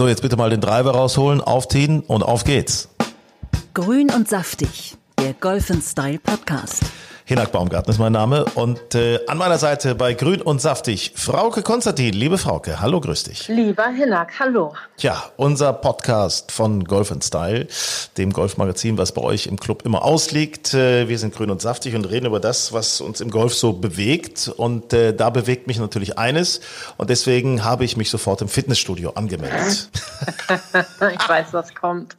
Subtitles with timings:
[0.00, 2.88] So, jetzt bitte mal den Driver rausholen, aufziehen und auf geht's.
[3.74, 6.84] Grün und saftig, der Golf Style Podcast.
[7.30, 11.62] Hinak Baumgarten ist mein Name und äh, an meiner Seite bei Grün und Saftig Frauke
[11.62, 12.12] Konstantin.
[12.12, 13.46] Liebe Frauke, hallo, grüß dich.
[13.46, 14.74] Lieber Hinak, hallo.
[14.96, 17.68] Tja, unser Podcast von Golf Style,
[18.18, 20.74] dem Golfmagazin, was bei euch im Club immer ausliegt.
[20.74, 23.74] Äh, wir sind grün und saftig und reden über das, was uns im Golf so
[23.74, 24.48] bewegt.
[24.56, 26.60] Und äh, da bewegt mich natürlich eines.
[26.96, 29.88] Und deswegen habe ich mich sofort im Fitnessstudio angemeldet.
[31.14, 32.16] ich weiß, was kommt.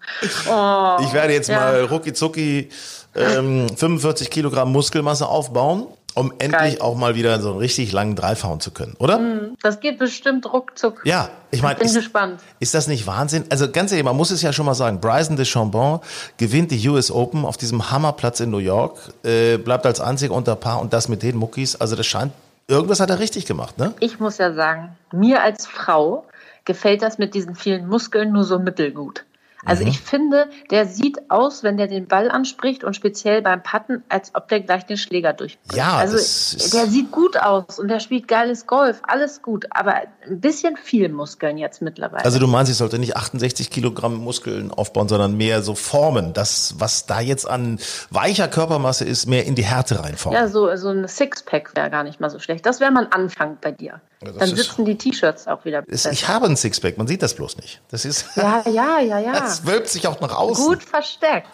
[0.50, 1.60] Oh, ich werde jetzt ja.
[1.60, 2.70] mal rucki zucki
[3.16, 6.82] ähm, 45 Kilogramm Muskelmasse aufbauen, um endlich Geil.
[6.82, 9.20] auch mal wieder so einen richtig langen Drive hauen zu können, oder?
[9.20, 11.02] Mm, das geht bestimmt ruckzuck.
[11.06, 12.42] Ja, ich meine, bin ist, gespannt.
[12.60, 13.46] Ist das nicht Wahnsinn?
[13.50, 15.00] Also ganz ehrlich, man muss es ja schon mal sagen.
[15.00, 16.00] Bryson DeChambon
[16.38, 20.56] gewinnt die US Open auf diesem Hammerplatz in New York, äh, bleibt als einziger unter
[20.56, 21.76] Paar und das mit den Muckis.
[21.76, 22.34] Also das scheint,
[22.68, 23.94] irgendwas hat er richtig gemacht, ne?
[24.00, 26.26] Ich muss ja sagen, mir als Frau
[26.66, 29.26] gefällt das mit diesen vielen Muskeln nur so mittelgut.
[29.66, 29.90] Also mhm.
[29.90, 34.32] ich finde, der sieht aus, wenn der den Ball anspricht und speziell beim Patten, als
[34.34, 35.76] ob der gleich den Schläger durchbricht.
[35.76, 39.96] Ja, also der sieht gut aus und der spielt geiles Golf, alles gut, aber
[40.28, 42.26] ein bisschen viel Muskeln jetzt mittlerweile.
[42.26, 46.76] Also du meinst, ich sollte nicht 68 Kilogramm Muskeln aufbauen, sondern mehr so formen, das,
[46.80, 50.40] was da jetzt an weicher Körpermasse ist, mehr in die Härte reinformen.
[50.40, 52.66] Ja, so, so ein Sixpack wäre gar nicht mal so schlecht.
[52.66, 54.02] Das wäre mal ein Anfang bei dir.
[54.24, 56.12] Ja, Dann sitzen die T-Shirts auch wieder besser.
[56.12, 57.82] Ich habe ein Sixpack, man sieht das bloß nicht.
[57.90, 59.48] Das ist ja, ja, ja, ja.
[59.52, 60.66] Das wölbt sich auch nach außen.
[60.66, 61.48] Gut versteckt.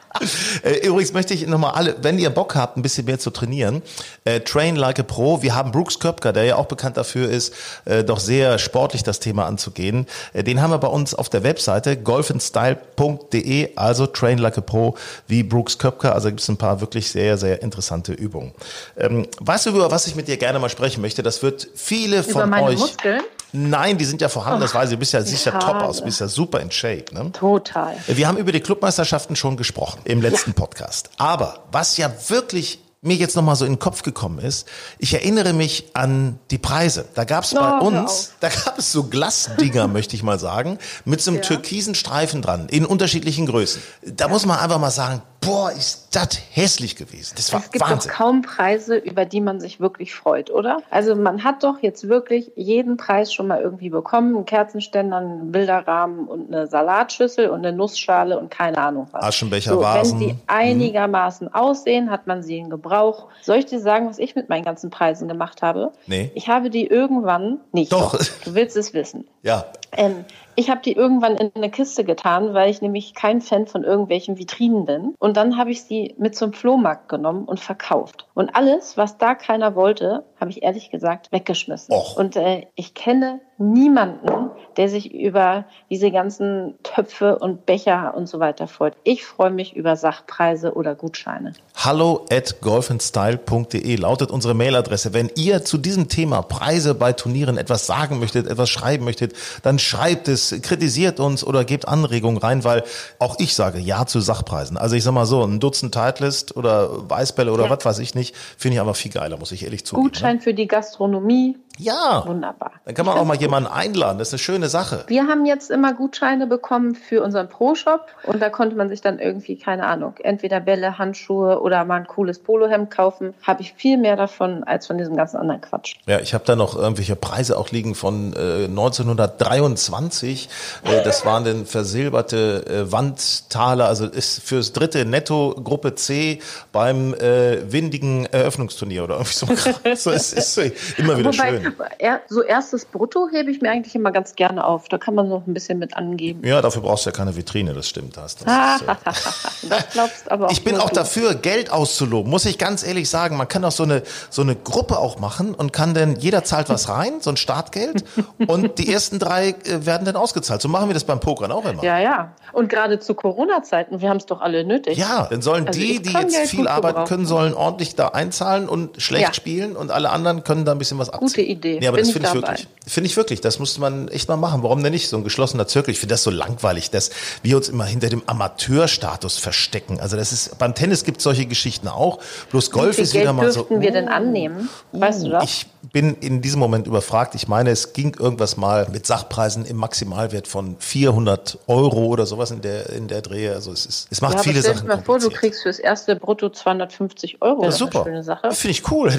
[0.63, 3.81] Äh, übrigens möchte ich nochmal alle, wenn ihr Bock habt, ein bisschen mehr zu trainieren,
[4.25, 5.41] äh, Train Like a Pro.
[5.41, 7.53] Wir haben Brooks Köpker, der ja auch bekannt dafür ist,
[7.85, 10.07] äh, doch sehr sportlich das Thema anzugehen.
[10.33, 14.95] Äh, den haben wir bei uns auf der Webseite golfandstyle.de, also Train Like a Pro
[15.27, 16.16] wie Brooks Köpker.
[16.16, 18.53] Also gibt es ein paar wirklich sehr, sehr interessante Übungen.
[18.97, 21.23] Ähm, weißt du, über was ich mit dir gerne mal sprechen möchte?
[21.23, 22.79] Das wird viele von meine euch.
[22.79, 23.22] Muskeln?
[23.52, 24.96] Nein, die sind ja vorhanden, das weiß ich.
[24.96, 27.06] Du bist ja sicher top aus, du bist ja super in Shape.
[27.12, 27.31] Ne?
[27.31, 27.96] Total.
[28.08, 30.56] Wir haben über die Clubmeisterschaften schon gesprochen im letzten ja.
[30.56, 31.09] Podcast.
[31.18, 35.53] Aber was ja wirklich mir jetzt nochmal so in den Kopf gekommen ist, ich erinnere
[35.53, 37.06] mich an die Preise.
[37.13, 40.78] Da gab es bei oh, uns, da gab es so Glasdinger, möchte ich mal sagen,
[41.06, 41.47] mit so einem ja.
[41.47, 43.81] türkisen Streifen dran, in unterschiedlichen Größen.
[44.03, 44.31] Da ja.
[44.31, 47.34] muss man einfach mal sagen, boah, ist das hässlich gewesen.
[47.35, 48.12] Das war es gibt Wahnsinn.
[48.12, 50.78] doch kaum Preise, über die man sich wirklich freut, oder?
[50.90, 54.35] Also man hat doch jetzt wirklich jeden Preis schon mal irgendwie bekommen.
[54.35, 59.24] Einen Kerzenständer, einen Bilderrahmen und eine Salatschüssel und eine Nussschale und keine Ahnung was.
[59.24, 60.19] Aschenbecher, so, Vasen.
[60.19, 61.56] Wenn sie einigermaßen hm.
[61.56, 63.28] aussehen, hat man sie in Gebrauch.
[63.41, 65.91] Soll ich dir sagen, was ich mit meinen ganzen Preisen gemacht habe?
[66.06, 66.31] Nee.
[66.35, 67.91] Ich habe die irgendwann nicht.
[67.91, 68.18] Doch.
[68.18, 69.28] doch du willst es wissen.
[69.44, 69.66] Ja.
[69.94, 70.25] Ähm,
[70.57, 74.40] ich habe die irgendwann in eine Kiste getan, weil ich nämlich kein Fan von irgendwelchen
[74.40, 75.13] Vitrinen bin.
[75.19, 78.28] Und dann habe ich sie mit zum Flohmarkt genommen und verkauft.
[78.34, 81.94] Und alles, was da keiner wollte, habe ich ehrlich gesagt weggeschmissen.
[81.94, 82.17] Och.
[82.17, 88.40] Und äh, ich kenne niemanden, der sich über diese ganzen Töpfe und Becher und so
[88.40, 88.94] weiter freut.
[89.03, 91.53] Ich freue mich über Sachpreise oder Gutscheine.
[91.75, 95.13] Hallo at golfandstyle.de lautet unsere Mailadresse.
[95.13, 99.79] Wenn ihr zu diesem Thema Preise bei Turnieren etwas sagen möchtet, etwas schreiben möchtet, dann
[99.79, 102.84] schreibt es, kritisiert uns oder gebt Anregungen rein, weil
[103.17, 104.78] auch ich sage Ja zu Sachpreisen.
[104.78, 107.69] Also ich sag mal so, ein Dutzend Titleist oder Weißbälle oder ja.
[107.72, 110.07] was weiß ich nicht, finde ich einfach viel geiler, muss ich ehrlich zugeben.
[110.07, 111.57] Gutschein Gutschein für die Gastronomie.
[111.77, 112.23] Ja.
[112.25, 112.71] Wunderbar.
[112.85, 114.17] Dann kann man auch mal jemanden einladen.
[114.17, 115.03] Das ist eine schöne Sache.
[115.07, 119.19] Wir haben jetzt immer Gutscheine bekommen für unseren Pro-Shop und da konnte man sich dann
[119.19, 123.33] irgendwie, keine Ahnung, entweder Bälle, Handschuhe oder mal ein cooles Polohemd kaufen.
[123.43, 125.95] Habe ich viel mehr davon als von diesem ganzen anderen Quatsch.
[126.05, 130.49] Ja, ich habe da noch irgendwelche Preise auch liegen von äh, 1923.
[130.84, 136.40] Äh, das waren dann versilberte äh, Wandtaler, also ist fürs dritte Netto Gruppe C
[136.72, 139.47] beim äh, windigen Eröffnungsturnier oder irgendwie so.
[139.96, 140.57] so ist, ist
[140.97, 141.66] immer wieder Wobei schön.
[141.99, 144.87] Er, so erstes Brutto hebe ich mir eigentlich immer ganz gerne auf.
[144.90, 146.46] Da kann man noch ein bisschen mit angeben.
[146.46, 148.17] Ja, dafür brauchst du ja keine Vitrine, das stimmt.
[148.17, 150.96] Das, das, ist, äh, das glaubst aber auch ich bin auch du.
[150.96, 153.37] dafür, Geld auszuloben, muss ich ganz ehrlich sagen.
[153.37, 156.69] Man kann auch so eine, so eine Gruppe auch machen und kann dann, jeder zahlt
[156.69, 158.03] was rein, so ein Startgeld
[158.47, 160.61] und die ersten drei äh, werden dann ausgezahlt.
[160.61, 161.84] So machen wir das beim Pokern auch immer.
[161.84, 162.34] Ja, ja.
[162.53, 164.97] Und gerade zu Corona-Zeiten, wir haben es doch alle nötig.
[164.97, 168.09] Ja, dann sollen Also die, die jetzt Geld viel gut arbeiten können, sollen ordentlich da
[168.09, 169.34] einzahlen und schlecht Ja.
[169.34, 171.28] spielen und alle anderen können da ein bisschen was abziehen.
[171.28, 171.56] Gute Idee.
[171.63, 172.47] Ja, aber Bin das finde ich dabei.
[172.49, 172.67] wirklich.
[172.87, 173.41] Finde ich wirklich.
[173.41, 174.63] Das muss man echt mal machen.
[174.63, 175.09] Warum denn nicht?
[175.09, 175.91] So ein geschlossener Zirkel.
[175.91, 177.09] Ich finde das so langweilig, dass
[177.43, 179.99] wir uns immer hinter dem Amateurstatus verstecken.
[179.99, 182.19] Also das ist, beim Tennis gibt es solche Geschichten auch.
[182.51, 183.61] Bloß Golf Wie ist wieder Geld mal so.
[183.61, 184.69] dürften wir denn annehmen?
[184.93, 185.43] Weißt du das?
[185.43, 187.35] Ich bin in diesem Moment überfragt.
[187.35, 192.51] Ich meine, es ging irgendwas mal mit Sachpreisen im Maximalwert von 400 Euro oder sowas
[192.51, 193.53] in der, in der Drehe.
[193.53, 195.79] Also es ist, es macht ja, viele stell dir Sachen mal vor, du kriegst fürs
[195.79, 197.61] erste Brutto 250 Euro.
[197.61, 198.01] Ja, das ist super.
[198.01, 198.51] eine schöne Sache.
[198.51, 199.13] Finde ich cool.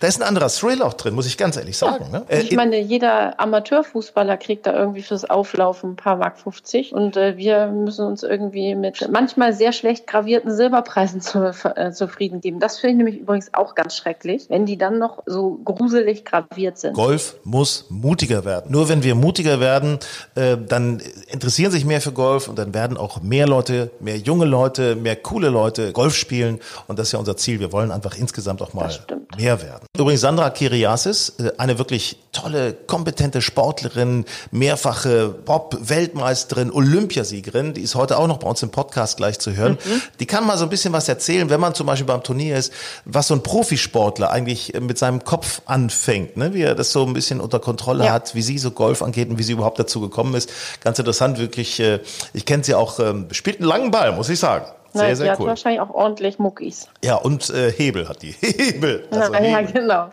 [0.00, 2.10] Da ist ein anderer Thrill auch drin, muss ich ganz ehrlich sagen.
[2.10, 2.24] Ne?
[2.28, 7.16] Äh, Ich meine, jeder Amateurfußballer kriegt da irgendwie fürs Auflaufen ein paar Mark 50 und
[7.16, 12.60] äh, wir müssen uns irgendwie mit manchmal sehr schlecht gravierten Silberpreisen zu, äh, zufrieden geben.
[12.60, 16.78] Das finde ich nämlich übrigens auch ganz schrecklich, wenn die dann noch so gruselig graviert
[16.78, 16.94] sind.
[16.94, 18.70] Golf muss mutiger werden.
[18.70, 19.98] Nur wenn wir mutiger werden,
[20.34, 24.44] äh, dann interessieren sich mehr für Golf und dann werden auch mehr Leute, mehr junge
[24.44, 26.60] Leute, mehr coole Leute Golf spielen.
[26.86, 27.60] Und das ist ja unser Ziel.
[27.60, 28.90] Wir wollen einfach insgesamt auch mal
[29.36, 29.86] mehr werden.
[29.96, 38.26] Übrigens Sandra Kiriasis, eine wirklich tolle, kompetente Sportlerin, mehrfache Bob-Weltmeisterin, Olympiasiegerin, die ist heute auch
[38.26, 39.72] noch bei uns im Podcast gleich zu hören.
[39.84, 40.02] Mhm.
[40.20, 42.72] Die kann mal so ein bisschen was erzählen, wenn man zum Beispiel beim Turnier ist,
[43.04, 46.54] was so ein Profisportler eigentlich äh, mit seinem Kopf anfängt, ne?
[46.54, 48.12] wie er das so ein bisschen unter Kontrolle Ja.
[48.12, 50.50] hat, wie sie so Golf angeht und wie sie überhaupt dazu gekommen ist.
[50.82, 51.80] Ganz interessant, wirklich.
[51.80, 52.00] äh,
[52.32, 54.66] Ich kenne sie auch, ähm, spielt einen langen Ball, muss ich sagen.
[54.92, 55.46] Sehr, Na, die sehr hat cool.
[55.46, 56.88] wahrscheinlich auch ordentlich Muckis.
[57.02, 58.32] Ja, und äh, Hebel hat die.
[58.40, 59.06] Hebel.
[59.10, 59.72] Also ja, ja, Hebel.
[59.72, 60.10] genau.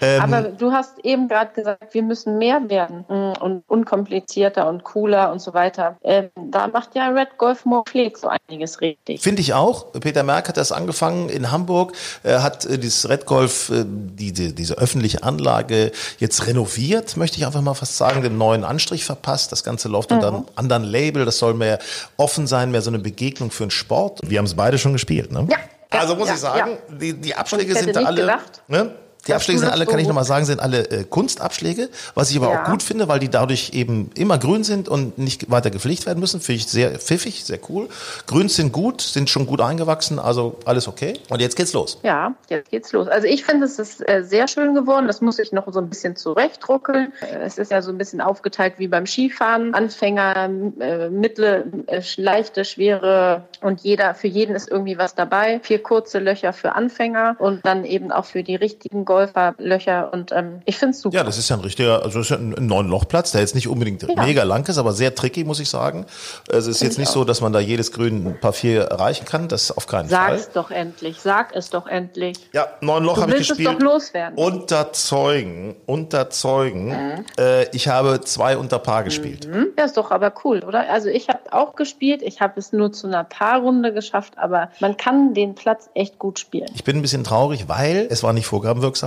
[0.00, 4.84] Ähm, Aber du hast eben gerade gesagt, wir müssen mehr werden mm, und unkomplizierter und
[4.84, 5.96] cooler und so weiter.
[6.02, 9.22] Ähm, da macht ja Red Golf Moorfleet so einiges richtig.
[9.22, 9.92] Finde ich auch.
[9.92, 14.52] Peter Merck hat das angefangen in Hamburg, äh, hat äh, dieses Red Golf, äh, diese,
[14.52, 19.52] diese öffentliche Anlage jetzt renoviert, möchte ich einfach mal fast sagen, den neuen Anstrich verpasst.
[19.52, 21.24] Das Ganze läuft unter einem anderen Label.
[21.24, 21.78] Das soll mehr
[22.16, 24.15] offen sein, mehr so eine Begegnung für den Sport.
[24.24, 25.46] Wir haben es beide schon gespielt, ne?
[25.50, 25.56] Ja.
[25.90, 26.96] Also muss Ja, ich sagen, ja.
[26.96, 28.38] die, die Abschläge sind da alle.
[28.68, 28.94] Ne?
[29.26, 32.50] Die Abschläge sind alle, kann ich nochmal sagen, sind alle äh, Kunstabschläge, was ich aber
[32.52, 32.62] Ja.
[32.62, 36.20] auch gut finde, weil die dadurch eben immer grün sind und nicht weiter gepflegt werden
[36.20, 36.40] müssen.
[36.40, 37.88] Finde ich sehr pfiffig, sehr cool.
[38.26, 41.14] Grüns sind gut, sind schon gut eingewachsen, also alles okay.
[41.30, 41.98] Und jetzt geht's los.
[42.02, 43.08] Ja, jetzt geht's los.
[43.08, 45.06] Also ich finde, es ist äh, sehr schön geworden.
[45.06, 47.12] Das muss ich noch so ein bisschen zurechtruckeln.
[47.20, 49.74] Äh, Es ist ja so ein bisschen aufgeteilt wie beim Skifahren.
[49.74, 50.48] Anfänger,
[50.80, 55.60] äh, mittlere, äh, leichte, schwere und jeder, für jeden ist irgendwie was dabei.
[55.62, 59.15] Vier kurze Löcher für Anfänger und dann eben auch für die richtigen Golfer
[59.58, 60.12] Löcher.
[60.12, 61.16] Und ähm, ich finde es super.
[61.16, 63.68] Ja, das ist ja ein richtiger, also ist ja ein, ein Neun-Loch-Platz, der jetzt nicht
[63.68, 66.06] unbedingt mega lang ist, aber sehr tricky, muss ich sagen.
[66.50, 67.14] Also es ist jetzt ich nicht auch.
[67.14, 69.48] so, dass man da jedes Grün ein paar vier erreichen kann.
[69.48, 70.34] Das auf keinen Sag Fall.
[70.36, 71.20] es doch endlich.
[71.20, 72.36] Sag es doch endlich.
[72.52, 73.80] Ja, neun Loch Du habe ich willst es gespielt.
[73.82, 74.38] doch loswerden.
[74.38, 77.24] Unter Zeugen, unter Zeugen.
[77.38, 79.46] Äh, ich habe zwei unter Paar gespielt.
[79.46, 79.68] Hm?
[79.78, 80.88] Ja, ist doch aber cool, oder?
[80.90, 82.22] Also ich habe auch gespielt.
[82.22, 86.38] Ich habe es nur zu einer Paarrunde geschafft, aber man kann den Platz echt gut
[86.38, 86.68] spielen.
[86.74, 89.05] Ich bin ein bisschen traurig, weil es war nicht vorgabenwirksam.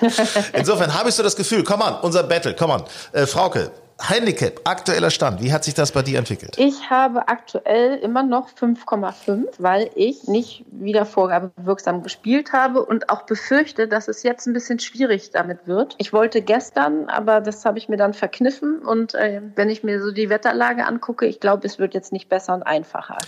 [0.52, 2.84] Insofern habe ich so das Gefühl, komm an, unser Battle, komm an.
[3.12, 3.70] Äh, Frauke,
[4.02, 6.56] Handicap, aktueller Stand, wie hat sich das bei dir entwickelt?
[6.58, 13.22] Ich habe aktuell immer noch 5,5, weil ich nicht wieder vorgabewirksam gespielt habe und auch
[13.22, 15.94] befürchte, dass es jetzt ein bisschen schwierig damit wird.
[15.98, 20.02] Ich wollte gestern, aber das habe ich mir dann verkniffen und äh, wenn ich mir
[20.02, 23.18] so die Wetterlage angucke, ich glaube, es wird jetzt nicht besser und einfacher.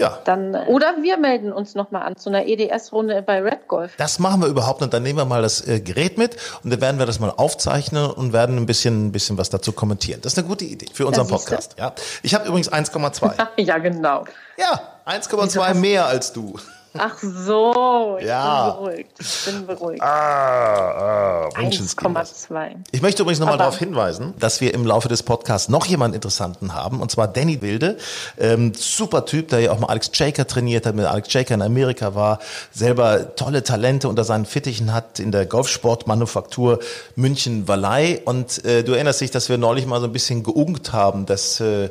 [0.00, 3.96] Ja, Dann, äh, oder wir melden uns nochmal an zu einer EDS-Runde bei Red Golf.
[3.98, 4.94] das machen wir überhaupt nicht.
[4.94, 8.10] Dann nehmen wir mal das äh, Gerät mit und dann werden wir das mal aufzeichnen
[8.10, 10.09] und werden ein bisschen, ein bisschen was dazu kommentieren.
[10.18, 11.28] Das ist eine gute Idee für unseren.
[11.28, 11.76] Podcast.
[11.78, 13.48] Ja, ich habe übrigens 1,2.
[13.58, 14.24] ja, genau.
[14.56, 16.58] ja, 1,2 mehr als du.
[16.98, 18.70] Ach so, ich Ja.
[18.70, 19.10] bin beruhigt.
[19.20, 20.02] Ich bin beruhigt.
[20.02, 22.20] Ah, ah, Menschenskinder.
[22.20, 22.76] 1,2.
[22.90, 26.74] Ich möchte übrigens nochmal darauf hinweisen, dass wir im Laufe des Podcasts noch jemanden Interessanten
[26.74, 27.96] haben, und zwar Danny Wilde.
[28.38, 31.62] Ähm, super Typ, der ja auch mal Alex Jaker trainiert hat, mit Alex Jaker in
[31.62, 32.40] Amerika war,
[32.72, 36.80] selber tolle Talente unter seinen Fittichen hat in der Golfsportmanufaktur
[37.14, 38.22] München-Wallei.
[38.24, 41.60] Und äh, du erinnerst dich, dass wir neulich mal so ein bisschen geungt haben, dass
[41.60, 41.90] äh,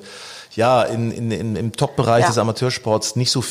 [0.60, 2.28] ja, in, in, in, im Top-Bereich Ja.
[2.28, 3.42] des Amateursports nicht so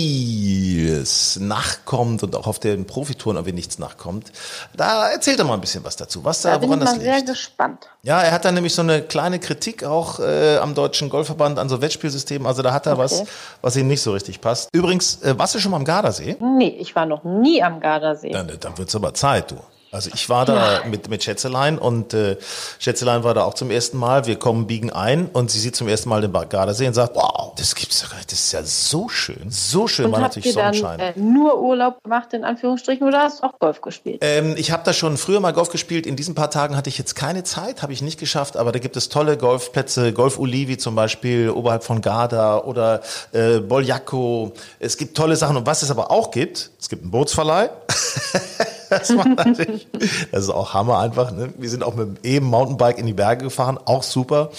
[0.00, 4.32] vieles nachkommt und auch auf den Profitouren irgendwie nichts nachkommt.
[4.76, 6.94] Da erzählt er mal ein bisschen was dazu, was da, Da bin woran ich mal
[6.96, 7.28] das sehr liegt.
[7.28, 7.88] gespannt.
[8.02, 11.68] Ja, er hat da nämlich so eine kleine Kritik auch äh, am Deutschen Golfverband an
[11.68, 12.46] so Wettspielsystemen.
[12.48, 13.22] Also da hat er was,
[13.62, 14.68] was ihm nicht so richtig passt.
[14.72, 16.36] Übrigens, äh, warst du schon mal am Gardasee?
[16.40, 18.30] Nee, ich war noch nie am Gardasee.
[18.30, 19.56] Dann, dann wird's aber Zeit, du.
[19.92, 22.36] Also ich war da mit, mit Schätzelein und äh,
[22.78, 24.26] Schätzelein war da auch zum ersten Mal.
[24.26, 27.52] Wir kommen, biegen ein und sie sieht zum ersten Mal den Gardasee und sagt, wow,
[27.56, 29.46] das gibt's ja gar nicht, das ist ja so schön.
[29.48, 31.00] So schön Und war habt natürlich ihr dann Sonnenschein.
[31.00, 34.18] äh, nur Urlaub gemacht, in Anführungsstrichen, oder hast du auch Golf gespielt?
[34.22, 36.06] Ähm, ich habe da schon früher mal Golf gespielt.
[36.06, 38.56] In diesen paar Tagen hatte ich jetzt keine Zeit, habe ich nicht geschafft.
[38.56, 43.00] Aber da gibt es tolle Golfplätze, Golf Ulivi zum Beispiel, oberhalb von Garda oder
[43.32, 44.52] äh, Boljacco.
[44.78, 45.56] Es gibt tolle Sachen.
[45.56, 47.70] Und was es aber auch gibt, es gibt einen Bootsverleih.
[48.90, 49.88] das, war natürlich,
[50.32, 51.30] das ist auch Hammer einfach.
[51.32, 51.52] Ne?
[51.56, 54.50] Wir sind auch mit eben Mountainbike in die Berge gefahren, auch super.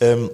[0.00, 0.30] Ähm,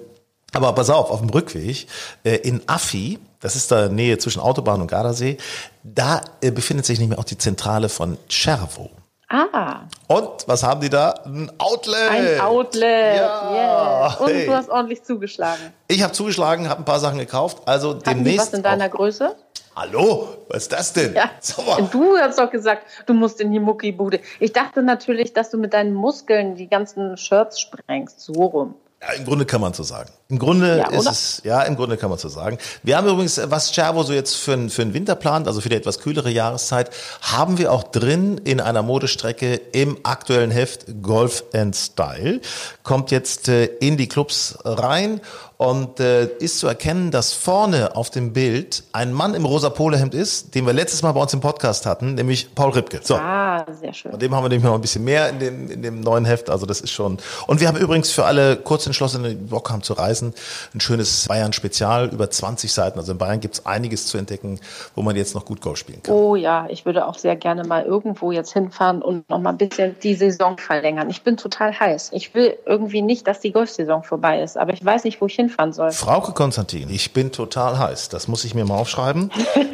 [0.53, 1.87] aber pass auf, auf dem Rückweg
[2.23, 5.37] äh, in Affi, das ist da Nähe zwischen Autobahn und Gardasee,
[5.83, 8.89] da äh, befindet sich nicht mehr auch die Zentrale von Cervo.
[9.33, 11.11] Ah, Und was haben die da?
[11.23, 12.09] Ein Outlet.
[12.11, 13.15] ein Outlet.
[13.15, 13.51] Ja.
[13.53, 14.13] Yeah.
[14.19, 14.45] Und Hey.
[14.45, 15.71] du hast ordentlich zugeschlagen.
[15.87, 17.59] Ich habe zugeschlagen, habe ein paar Sachen gekauft.
[17.65, 18.47] Also Hatten demnächst.
[18.47, 19.33] was in deiner Größe?
[19.75, 21.13] Hallo, was ist das denn?
[21.15, 21.31] Ja.
[21.77, 24.19] Und du hast doch gesagt, du musst in die Muckibude.
[24.39, 28.19] Ich dachte natürlich, dass du mit deinen Muskeln die ganzen Shirts sprengst.
[28.19, 28.75] So rum.
[29.01, 30.11] Ja, im Grunde kann man so sagen.
[30.29, 32.59] Im Grunde Ja, ist es, ja, im Grunde kann man so sagen.
[32.83, 35.59] Wir haben übrigens, äh, was Cervo so jetzt für, einen- für einen Winter plant, also
[35.59, 40.85] für die etwas kühlere Jahreszeit, haben wir auch drin in einer Modestrecke im aktuellen Heft
[41.01, 42.41] Golf and Style.
[42.83, 45.19] Kommt jetzt äh, in die Clubs rein
[45.61, 50.15] und äh, ist zu erkennen, dass vorne auf dem Bild ein Mann im rosa Polohemd
[50.15, 52.99] ist, den wir letztes Mal bei uns im Podcast hatten, nämlich Paul Ripke.
[53.03, 53.15] So.
[53.15, 54.09] Ah, sehr schön.
[54.09, 56.49] Von dem haben wir nämlich noch ein bisschen mehr in dem, in dem neuen Heft.
[56.49, 57.19] Also das ist schon.
[57.45, 60.33] Und wir haben übrigens für alle Kurzentschlossenen, die Bock haben zu reisen,
[60.73, 62.97] ein schönes Bayern-Spezial über 20 Seiten.
[62.97, 64.59] Also in Bayern gibt's einiges zu entdecken,
[64.95, 66.15] wo man jetzt noch gut Golf spielen kann.
[66.15, 69.57] Oh ja, ich würde auch sehr gerne mal irgendwo jetzt hinfahren und noch mal ein
[69.59, 71.11] bisschen die Saison verlängern.
[71.11, 72.09] Ich bin total heiß.
[72.13, 75.35] Ich will irgendwie nicht, dass die Golfsaison vorbei ist, aber ich weiß nicht, wo ich
[75.51, 75.91] hinfahren soll.
[75.91, 78.09] Frauke Konstantin, ich bin total heiß.
[78.09, 79.31] Das muss ich mir mal aufschreiben.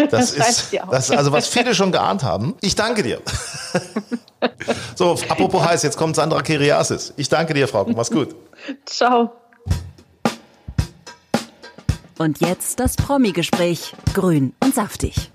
[0.09, 2.55] Das, Das ist, das ist also was viele schon geahnt haben.
[2.61, 3.21] Ich danke dir.
[4.95, 7.13] so, apropos heiß, jetzt kommt Sandra Kiriasis.
[7.17, 7.93] Ich danke dir, Frauke.
[7.95, 8.35] Mach's gut.
[8.85, 9.31] Ciao.
[12.17, 13.93] Und jetzt das Promi-Gespräch.
[14.13, 15.31] Grün und saftig.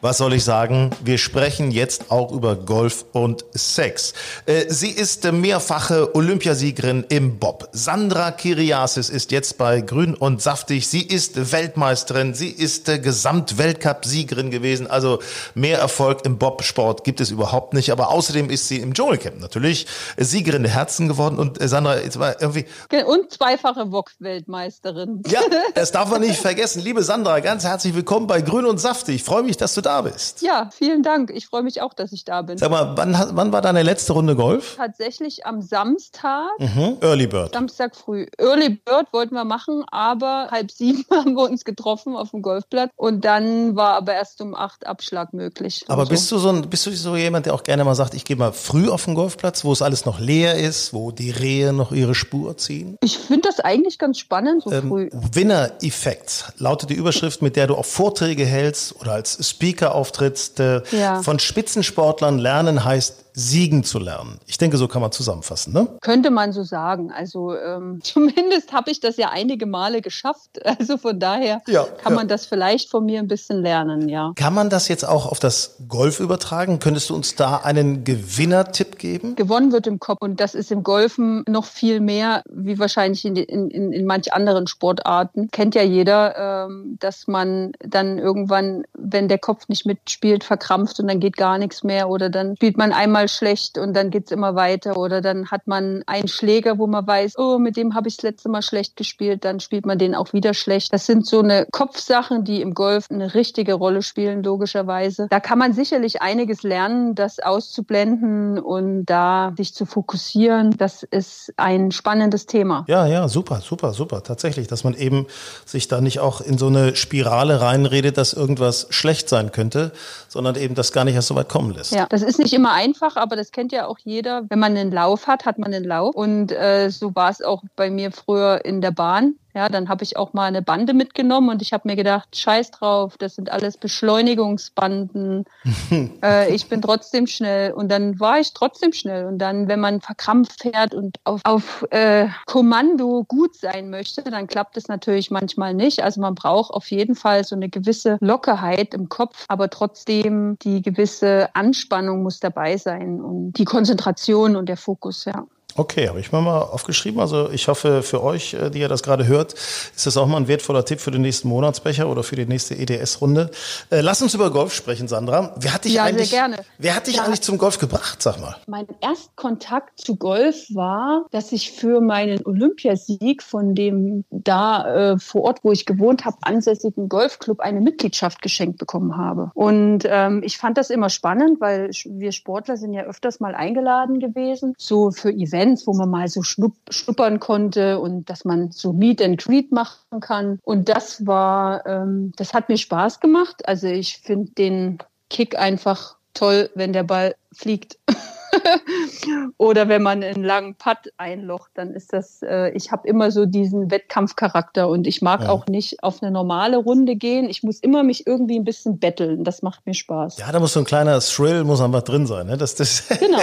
[0.00, 0.90] Was soll ich sagen?
[1.02, 4.14] Wir sprechen jetzt auch über Golf und Sex.
[4.46, 7.68] Äh, Sie ist mehrfache Olympiasiegerin im Bob.
[7.72, 10.86] Sandra Kiriasis ist jetzt bei Grün und Saftig.
[10.86, 12.32] Sie ist Weltmeisterin.
[12.34, 14.86] Sie ist äh, Gesamtweltcup-Siegerin gewesen.
[14.86, 15.18] Also
[15.56, 17.90] mehr Erfolg im Bobsport gibt es überhaupt nicht.
[17.90, 21.40] Aber außerdem ist sie im Dschungelcamp natürlich Siegerin der Herzen geworden.
[21.40, 22.66] Und äh, Sandra, jetzt war irgendwie,
[23.04, 25.24] Und zweifache Wok-Weltmeisterin.
[25.26, 25.40] ja,
[25.74, 26.84] das darf man nicht vergessen.
[26.84, 29.16] Liebe Sandra, ganz herzlich willkommen bei Grün und Saftig.
[29.16, 30.42] Ich freue mich, dass du da bist.
[30.42, 31.30] Ja, vielen Dank.
[31.34, 32.58] Ich freue mich auch, dass ich da bin.
[32.58, 34.74] Sag mal, wann, wann war deine letzte Runde Golf?
[34.76, 36.98] Tatsächlich am Samstag, Mhm.
[37.00, 37.54] Early Bird.
[37.54, 38.26] Samstag früh.
[38.38, 42.90] Early Bird wollten wir machen, aber halb sieben haben wir uns getroffen auf dem Golfplatz
[42.96, 45.84] und dann war aber erst um acht Abschlag möglich.
[45.88, 48.14] Aber Und bist du so ein, bist du so jemand, der auch gerne mal sagt,
[48.14, 51.30] ich gehe mal früh auf den Golfplatz, wo es alles noch leer ist, wo die
[51.30, 52.96] Rehe noch ihre Spur ziehen?
[53.02, 55.08] Ich finde das eigentlich ganz spannend so Ähm, früh.
[55.12, 60.60] Winner-Effekt lautet die Überschrift, mit der du auch Vorträge hältst oder als Speaker auftrittst.
[60.60, 61.22] Äh, Ja.
[61.22, 64.38] Von Spitzensportlern lernen heißt siegen zu lernen.
[64.46, 65.86] Ich denke, so kann man zusammenfassen, ne?
[66.00, 67.12] Könnte man so sagen.
[67.12, 70.50] Also ähm, zumindest habe ich das ja einige Male geschafft.
[70.78, 72.16] Also von daher Ja, kann ja.
[72.18, 74.32] man das vielleicht von mir ein bisschen lernen, ja.
[74.36, 76.78] Kann man das jetzt auch auf das Golf übertragen?
[76.78, 79.34] Könntest du uns da einen Gewinnertipp geben?
[79.34, 80.18] gewonnen wird im Kopf.
[80.20, 84.32] Und das ist im Golfen noch viel mehr, wie wahrscheinlich in, in, in, in manch
[84.32, 85.50] anderen Sportarten.
[85.50, 91.08] Kennt ja jeder, ähm, dass man dann irgendwann, wenn der Kopf nicht mitspielt, verkrampft und
[91.08, 92.08] dann geht gar nichts mehr.
[92.08, 94.96] Oder dann spielt man einmal schlecht und dann geht's immer weiter.
[94.96, 98.24] Oder dann hat man einen Schläger, wo man weiß, oh, mit dem habe ich das
[98.24, 100.92] letzte Mal schlecht gespielt, dann spielt man den auch wieder schlecht.
[100.92, 105.28] Das sind so eine Kopfsachen, die im Golf eine richtige Rolle spielen, logischerweise.
[105.30, 110.74] Da kann man sicherlich einiges lernen, das auszublenden und da sich zu fokussieren.
[110.76, 112.84] Das ist ein spannendes Thema.
[112.88, 114.22] Ja, ja, super, super, super.
[114.22, 115.26] Tatsächlich, dass man eben
[115.64, 119.92] sich da nicht auch in so eine Spirale reinredet, dass irgendwas schlecht sein könnte,
[120.28, 121.92] sondern eben das gar nicht erst so weit kommen lässt.
[121.92, 124.44] Ja, das ist nicht immer einfach, aber das kennt ja auch jeder.
[124.48, 126.14] Wenn man einen Lauf hat, hat man einen Lauf.
[126.14, 129.34] Und äh, so war es auch bei mir früher in der Bahn.
[129.58, 132.70] Ja, dann habe ich auch mal eine Bande mitgenommen und ich habe mir gedacht, scheiß
[132.70, 135.46] drauf, das sind alles Beschleunigungsbanden.
[136.22, 139.26] äh, ich bin trotzdem schnell und dann war ich trotzdem schnell.
[139.26, 144.46] Und dann, wenn man verkrampft fährt und auf, auf äh, Kommando gut sein möchte, dann
[144.46, 146.04] klappt es natürlich manchmal nicht.
[146.04, 150.82] Also man braucht auf jeden Fall so eine gewisse Lockerheit im Kopf, aber trotzdem die
[150.82, 155.48] gewisse Anspannung muss dabei sein und die Konzentration und der Fokus, ja.
[155.78, 157.20] Okay, habe ich mir mal aufgeschrieben.
[157.20, 160.36] Also ich hoffe für euch, äh, die ihr das gerade hört, ist das auch mal
[160.38, 163.50] ein wertvoller Tipp für den nächsten Monatsbecher oder für die nächste EDS-Runde.
[163.90, 165.54] Äh, lass uns über Golf sprechen, Sandra.
[165.56, 166.56] Wer hat dich Ja, sehr eigentlich, gerne.
[166.78, 167.22] Wer hat dich Ja.
[167.22, 168.56] eigentlich zum Golf gebracht, sag mal?
[168.66, 175.42] Mein Erstkontakt zu Golf war, dass ich für meinen Olympiasieg von dem da äh, vor
[175.42, 179.52] Ort, wo ich gewohnt habe, ansässigen Golfclub eine Mitgliedschaft geschenkt bekommen habe.
[179.54, 184.18] Und ähm, ich fand das immer spannend, weil wir Sportler sind ja öfters mal eingeladen
[184.18, 188.92] gewesen, so für Events, wo man mal so schnupp, schnuppern konnte und dass man so
[188.92, 190.58] Meet and Greet machen kann.
[190.62, 193.66] Und das war, ähm, das hat mir Spaß gemacht.
[193.68, 194.98] Also ich finde den
[195.30, 197.98] Kick einfach toll, wenn der Ball fliegt.
[199.58, 203.46] Oder wenn man einen langen Putt einlocht, dann ist das, äh, ich habe immer so
[203.46, 205.48] diesen Wettkampfcharakter und ich mag Ja.
[205.50, 207.48] auch nicht auf eine normale Runde gehen.
[207.48, 209.44] Ich muss immer mich irgendwie ein bisschen betteln.
[209.44, 210.38] Das macht mir Spaß.
[210.38, 212.46] Ja, da muss so ein kleiner Thrill, muss einfach drin sein.
[212.46, 212.56] Ne?
[212.56, 213.42] Das, das Genau.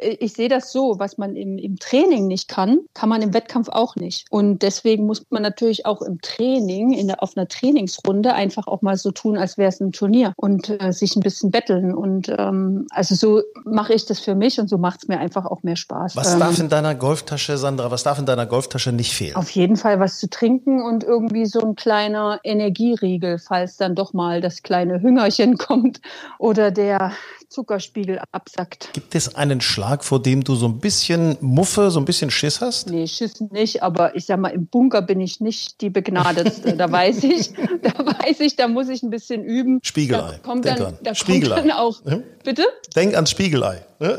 [0.00, 3.68] Ich sehe das so, was man im, im Training nicht kann, kann man im Wettkampf
[3.68, 4.26] auch nicht.
[4.30, 8.82] Und deswegen muss man natürlich auch im Training, in der, auf einer Trainingsrunde einfach auch
[8.82, 11.94] mal so tun, als wäre es ein Turnier und äh, sich ein bisschen betteln.
[11.94, 15.44] Und ähm, also so mache ich das für mich und so macht es mir einfach
[15.44, 16.16] auch mehr Spaß.
[16.16, 19.36] Was Ähm, darf in deiner Golftasche, Sandra, was darf in deiner Golftasche nicht fehlen?
[19.36, 24.12] auf jeden Fall was zu trinken und irgendwie so ein kleiner Energieriegel, falls dann doch
[24.12, 26.00] mal das kleine Hüngerchen kommt
[26.38, 27.12] oder der
[27.48, 28.90] Zuckerspiegel absackt.
[28.92, 32.60] Gibt es einen Schlag, vor dem du so ein bisschen Muffe, so ein bisschen Schiss
[32.60, 32.90] hast?
[32.90, 36.76] Nee, Schiss nicht, aber ich sag mal, im Bunker bin ich nicht die Begnadetste.
[36.76, 37.52] Da weiß ich,
[37.82, 39.80] da weiß ich, da muss ich ein bisschen üben.
[39.82, 40.32] Spiegelei.
[40.32, 40.98] Da kommt Denk dann, dran.
[41.02, 41.56] da Spiegelei.
[41.56, 42.22] kommt dann auch, Hm?
[42.44, 42.64] bitte?
[42.94, 43.84] Denk ans Spiegelei.
[43.98, 44.18] Ne?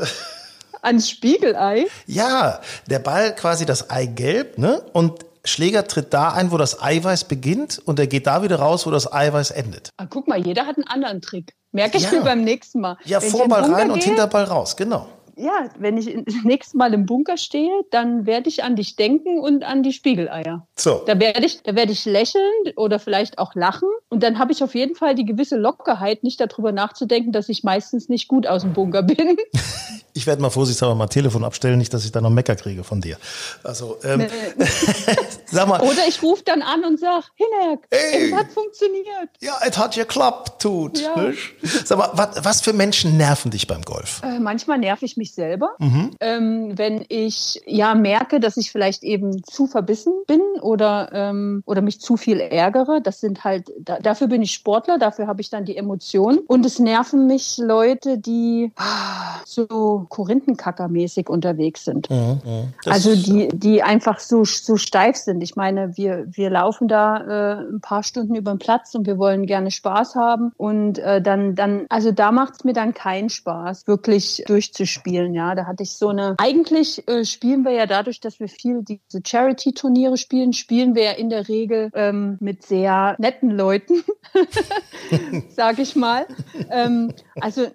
[0.82, 1.86] Ans Spiegelei.
[2.06, 4.82] Ja, der Ball quasi das Eigelb, ne?
[4.92, 8.86] Und Schläger tritt da ein, wo das Eiweiß beginnt und er geht da wieder raus,
[8.86, 9.90] wo das Eiweiß endet.
[9.96, 11.54] Ah, guck mal, jeder hat einen anderen Trick.
[11.72, 12.12] Merke ich Ja.
[12.12, 12.96] mir beim nächsten Mal.
[13.04, 15.06] Ja, Wenn Vorball rein und gehe, Hinterball raus, genau.
[15.36, 19.38] Ja, wenn ich das nächste Mal im Bunker stehe, dann werde ich an dich denken
[19.38, 20.66] und an die Spiegeleier.
[20.76, 21.02] So.
[21.06, 22.42] Da werde ich, da werde ich lächeln
[22.76, 23.88] oder vielleicht auch lachen.
[24.10, 27.62] Und dann habe ich auf jeden Fall die gewisse Lockerheit, nicht darüber nachzudenken, dass ich
[27.64, 29.36] meistens nicht gut aus dem Bunker bin.
[30.12, 33.00] Ich werde mal vorsichtshalber mal Telefon abstellen, nicht, dass ich da noch Mecker kriege von
[33.00, 33.16] dir.
[33.62, 34.26] Also, ähm,
[35.46, 38.26] sag mal, Oder ich rufe dann an und sage, Hinek, Hey.
[38.26, 39.06] es hat funktioniert.
[39.40, 40.98] ja, es hat geklappt, tut.
[41.00, 41.14] Ja.
[41.62, 44.20] Sag mal, was, was für Menschen nerven dich beim Golf?
[44.24, 46.10] Äh, manchmal nerv ich mich selber, Mhm.
[46.18, 51.82] ähm, wenn ich ja merke, dass ich vielleicht eben zu verbissen bin oder, ähm, oder
[51.82, 53.00] mich zu viel ärgere.
[53.00, 56.38] Das sind halt, da, dafür bin ich Sportler, dafür habe ich dann die Emotionen.
[56.46, 58.72] Und es nerven mich Leute, die
[59.44, 62.08] so Korinthenkackermäßig unterwegs sind.
[62.84, 65.42] Das- Also die, die einfach so, so steif sind.
[65.42, 67.16] Ich meine, wir, wir laufen da
[67.58, 70.52] äh, ein paar Stunden über den Platz und wir wollen gerne Spaß haben.
[70.56, 75.34] Und äh, dann, dann, also da macht es mir dann keinen Spaß, wirklich durchzuspielen.
[75.34, 76.34] Ja, da hatte ich so eine.
[76.38, 81.12] Eigentlich äh, spielen wir ja dadurch, dass wir viel diese Charity-Turniere spielen, spielen wir ja
[81.12, 83.89] in der Regel ähm, mit sehr netten Leuten,
[85.56, 86.26] sag ich mal.
[86.70, 87.66] Ähm, also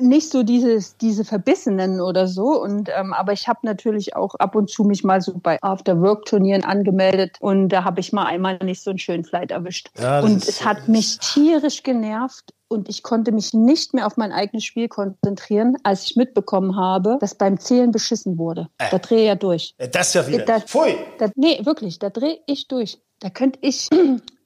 [0.00, 2.60] nicht so dieses, diese Verbissenen oder so.
[2.60, 6.64] Und ähm, aber ich habe natürlich auch ab und zu mich mal so bei After-Work-Turnieren
[6.64, 9.90] angemeldet und da habe ich mal einmal nicht so einen schönen Flight erwischt.
[9.98, 12.52] Ja, und ist- es hat mich tierisch genervt.
[12.72, 17.18] Und ich konnte mich nicht mehr auf mein eigenes Spiel konzentrieren, als ich mitbekommen habe,
[17.20, 18.68] dass beim Zählen beschissen wurde.
[18.92, 19.74] Da drehe ich ja durch.
[19.78, 20.44] Äh, Das ja wieder.
[20.44, 20.94] Da, Pfui!
[21.18, 23.00] Da, nee, wirklich, da drehe ich durch.
[23.20, 23.88] Da könnte ich,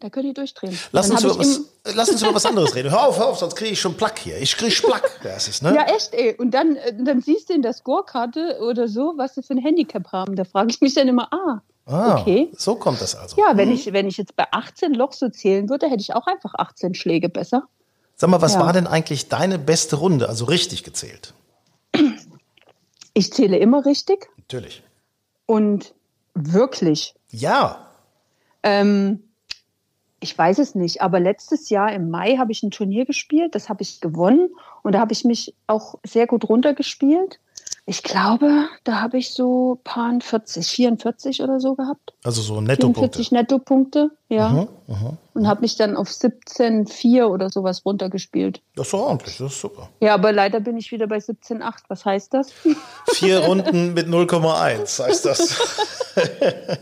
[0.01, 0.77] da könnte ich durchdrehen.
[0.93, 1.61] Lass uns, über was,
[1.95, 2.91] lass uns über was anderes reden.
[2.91, 4.37] Hör auf, hör auf, sonst kriege ich schon Plack hier.
[4.41, 5.11] Ich kriege Plack.
[5.23, 5.75] Das ist, ne?
[5.75, 6.35] Ja, echt, ey.
[6.37, 9.59] Und dann, äh, dann siehst du in der Scorekarte oder so, was sie für ein
[9.59, 10.35] Handicap haben.
[10.37, 12.49] Da frage ich mich dann immer, ah, Ah, okay.
[12.57, 13.37] So kommt das also.
[13.39, 16.27] Ja, wenn ich, wenn ich jetzt bei 18 Loch so zählen würde, hätte ich auch
[16.27, 17.65] einfach 18 Schläge besser.
[18.17, 18.61] Sag mal, was Ja.
[18.61, 21.35] war denn eigentlich deine beste Runde, also richtig gezählt?
[23.13, 24.83] Ich zähle immer richtig Natürlich.
[25.47, 25.95] und
[26.35, 27.15] wirklich.
[27.31, 27.87] Ja.
[28.65, 29.23] Ähm,
[30.21, 33.69] ich weiß es nicht, aber letztes Jahr im Mai habe ich ein Turnier gespielt, das
[33.69, 34.49] habe ich gewonnen
[34.83, 37.41] und da habe ich mich auch sehr gut runtergespielt.
[37.85, 42.15] Ich glaube, da habe ich so paar 40, 44 oder so gehabt.
[42.25, 43.01] Also so Nettopunkte.
[43.19, 44.49] 44 Nettopunkte, ja.
[44.51, 45.19] Mhm, mhm.
[45.35, 48.61] Und habe mich dann auf 17,4 oder sowas runtergespielt.
[48.77, 49.89] Das ist doch ordentlich, das ist super.
[50.01, 51.73] Ja, aber leider bin ich wieder bei 17,8.
[51.89, 52.53] Was heißt das?
[53.13, 55.59] Vier Runden mit 0,1 heißt das.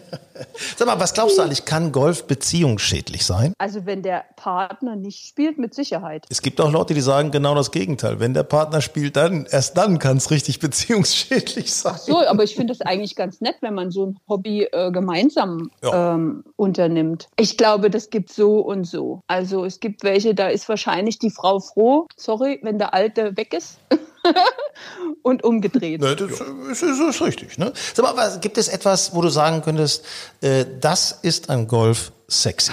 [0.76, 3.54] Sag mal, was glaubst du eigentlich, kann Golf beziehungsschädlich sein?
[3.58, 6.26] Also wenn der Partner nicht spielt, mit Sicherheit.
[6.30, 8.18] Es gibt auch Leute, die sagen genau das Gegenteil.
[8.20, 11.96] Wenn der Partner spielt, dann erst dann kann es richtig beziehungsschädlich sein.
[11.98, 15.70] So, aber ich finde es eigentlich ganz nett, wenn man so ein Hobby äh, gemeinsam
[15.82, 16.14] Ja.
[16.14, 17.28] ähm, unternimmt.
[17.42, 19.20] Ich glaube, das gibt so und so.
[19.26, 23.52] Also es gibt welche, da ist wahrscheinlich die Frau froh, sorry, wenn der Alte weg
[23.52, 23.78] ist.
[25.22, 26.00] und umgedreht.
[26.00, 27.58] Ne, das ist, ist, ist richtig.
[27.58, 27.72] Ne?
[27.94, 30.04] Sag mal, aber gibt es etwas, wo du sagen könntest,
[30.40, 32.70] äh, das ist ein Golf sexy?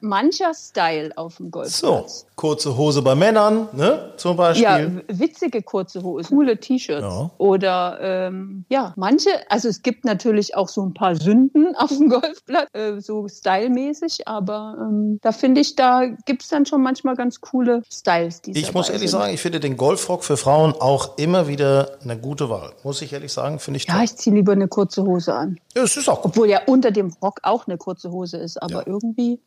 [0.00, 2.20] Mancher Style auf dem Golfplatz.
[2.20, 4.64] So, kurze Hose bei Männern, ne, zum Beispiel.
[4.64, 7.02] Ja, witzige kurze Hosen, coole T-Shirts.
[7.02, 7.30] Ja.
[7.38, 12.08] Oder ähm, ja, manche, also es gibt natürlich auch so ein paar Sünden auf dem
[12.08, 17.16] Golfplatz, äh, so stylmäßig, aber ähm, da finde ich, da gibt es dann schon manchmal
[17.16, 18.42] ganz coole Styles.
[18.42, 19.20] Die ich muss ehrlich sind.
[19.20, 22.72] sagen, ich finde den Golfrock für Frauen auch immer wieder eine gute Wahl.
[22.84, 24.04] Muss ich ehrlich sagen, finde ich Ja, toll.
[24.04, 25.58] ich ziehe lieber eine kurze Hose an.
[25.74, 28.80] Ja, es ist auch Obwohl ja unter dem Rock auch eine kurze Hose ist, aber
[28.80, 28.86] ja.
[28.86, 29.38] irgendwie.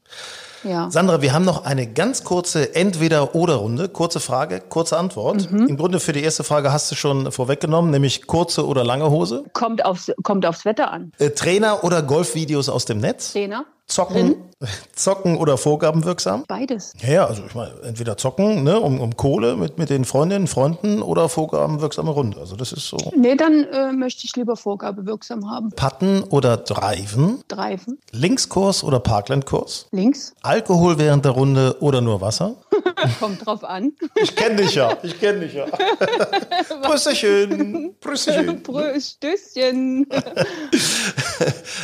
[0.63, 0.89] Ja.
[0.89, 3.89] Sandra, wir haben noch eine ganz kurze Entweder-Oder-Runde.
[3.89, 5.51] Kurze Frage, kurze Antwort.
[5.51, 5.67] Mhm.
[5.67, 9.43] Im Grunde für die erste Frage hast du schon vorweggenommen, nämlich kurze oder lange Hose.
[9.53, 11.11] Kommt aufs, kommt aufs Wetter an.
[11.17, 13.33] Äh, Trainer oder Golfvideos aus dem Netz?
[13.33, 13.65] Trainer.
[13.87, 14.35] Zocken,
[14.95, 16.45] zocken oder vorgabenwirksam?
[16.47, 16.93] Beides.
[17.01, 20.47] Ja, ja, also ich meine, entweder zocken, ne, um, um Kohle mit, mit den Freundinnen,
[20.47, 22.39] Freunden oder vorgabenwirksame Runde.
[22.39, 22.97] Also das ist so.
[23.15, 25.71] Nee, dann äh, möchte ich lieber vorgabewirksam haben.
[25.71, 27.43] Patten oder Driven?
[27.47, 27.99] Driven.
[28.11, 29.87] Linkskurs oder Parklandkurs?
[29.91, 30.33] Links.
[30.41, 32.55] Alkohol während der Runde oder nur Wasser?
[33.19, 33.93] Kommt drauf an.
[34.15, 35.65] Ich kenne dich ja, ich kenne dich ja.
[36.81, 38.63] Prüsschen, Prüsschen.
[38.63, 40.07] Prüsschen.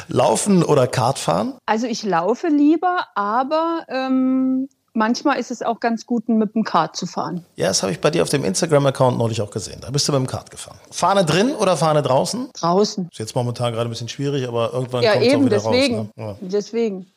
[0.07, 1.53] Laufen oder Kart fahren?
[1.65, 6.95] Also ich laufe lieber, aber ähm, manchmal ist es auch ganz gut, mit dem Kart
[6.95, 7.45] zu fahren.
[7.55, 9.79] Ja, das habe ich bei dir auf dem Instagram-Account neulich auch gesehen.
[9.81, 10.77] Da bist du mit dem Kart gefahren.
[10.91, 12.49] Fahne drin oder Fahne draußen?
[12.53, 13.07] Draußen.
[13.11, 15.95] Ist jetzt momentan gerade ein bisschen schwierig, aber irgendwann ja, kommt es auch wieder deswegen.
[15.95, 16.07] raus.
[16.15, 16.23] Ne?
[16.25, 16.35] Ja.
[16.41, 17.07] Deswegen.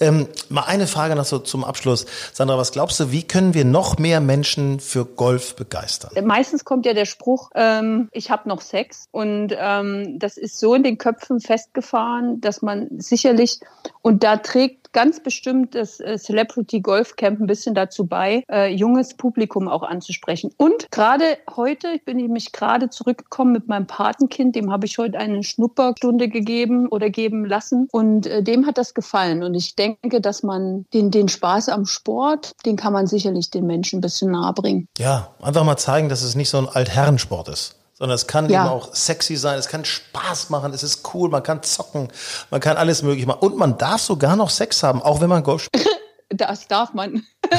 [0.00, 2.06] Ähm, mal eine Frage noch so zum Abschluss.
[2.32, 6.10] Sandra, was glaubst du, wie können wir noch mehr Menschen für Golf begeistern?
[6.24, 9.08] Meistens kommt ja der Spruch, ähm, ich habe noch Sex.
[9.10, 13.60] Und ähm, das ist so in den Köpfen festgefahren, dass man sicherlich,
[14.02, 18.72] und da trägt ganz bestimmt das äh, Celebrity Golf Camp ein bisschen dazu bei, äh,
[18.74, 20.54] junges Publikum auch anzusprechen.
[20.56, 25.18] Und gerade heute, ich bin nämlich gerade zurückgekommen mit meinem Patenkind, dem habe ich heute
[25.18, 29.42] eine Schnupperstunde gegeben oder geben lassen und äh, dem hat das gefallen.
[29.42, 33.66] Und ich denke, dass man den, den Spaß am Sport, den kann man sicherlich den
[33.66, 34.88] Menschen ein bisschen nahe bringen.
[34.96, 38.64] Ja, einfach mal zeigen, dass es nicht so ein Altherrensport ist sondern es kann ja.
[38.64, 42.08] eben auch sexy sein, es kann Spaß machen, es ist cool, man kann zocken,
[42.50, 45.42] man kann alles möglich machen und man darf sogar noch Sex haben, auch wenn man
[45.42, 45.86] Golf spielt.
[46.28, 47.22] Das darf man.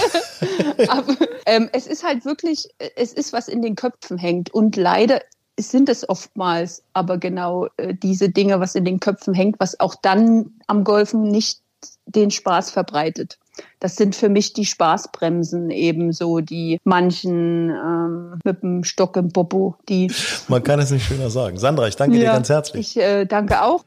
[0.90, 5.22] Aber ähm, es ist halt wirklich, es ist was in den Köpfen hängt und leider
[5.58, 9.96] sind es oftmals aber genau äh, diese Dinge, was in den Köpfen hängt, was auch
[9.96, 11.62] dann am Golfen nicht
[12.08, 13.38] den Spaß verbreitet.
[13.80, 19.76] Das sind für mich die Spaßbremsen ebenso, die manchen ähm, mit dem Stock im Popo,
[19.90, 20.12] die.
[20.48, 21.58] Man kann es nicht schöner sagen.
[21.58, 22.98] Sandra, ich danke ja, dir ganz herzlich.
[22.98, 23.84] Ich äh, danke auch.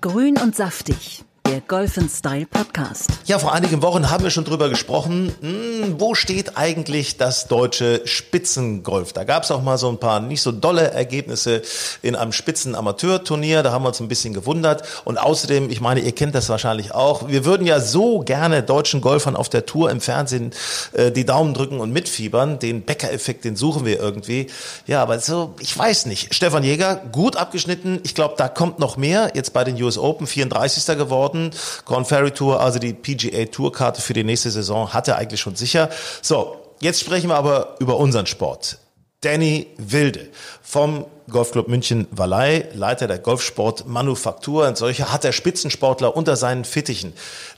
[0.00, 3.08] Grün und saftig der Golf Style Podcast.
[3.24, 8.02] Ja, vor einigen Wochen haben wir schon drüber gesprochen, hm, wo steht eigentlich das deutsche
[8.04, 9.12] Spitzengolf?
[9.12, 11.62] Da gab es auch mal so ein paar nicht so dolle Ergebnisse
[12.02, 14.84] in einem Spitzen-Amateurturnier, da haben wir uns ein bisschen gewundert.
[15.04, 19.00] Und außerdem, ich meine, ihr kennt das wahrscheinlich auch, wir würden ja so gerne deutschen
[19.00, 20.52] Golfern auf der Tour im Fernsehen
[20.92, 22.60] äh, die Daumen drücken und mitfiebern.
[22.60, 24.46] Den Bäcker-Effekt, den suchen wir irgendwie.
[24.86, 26.32] Ja, aber so, ich weiß nicht.
[26.32, 27.98] Stefan Jäger, gut abgeschnitten.
[28.04, 29.32] Ich glaube, da kommt noch mehr.
[29.34, 30.96] Jetzt bei den US Open, 34.
[30.96, 31.39] geworden.
[31.40, 31.56] Monaten.
[31.84, 35.56] Corn Ferry Tour, also die PGA Tourkarte für die nächste Saison, hat er eigentlich schon
[35.56, 35.90] sicher.
[36.22, 38.78] So, jetzt sprechen wir aber über unseren Sport.
[39.22, 40.28] Danny Wilde
[40.62, 46.64] vom Golfclub München Wallei, Leiter der Golfsport Manufaktur und solcher hat der Spitzensportler unter seinen
[46.64, 47.12] Fittichen.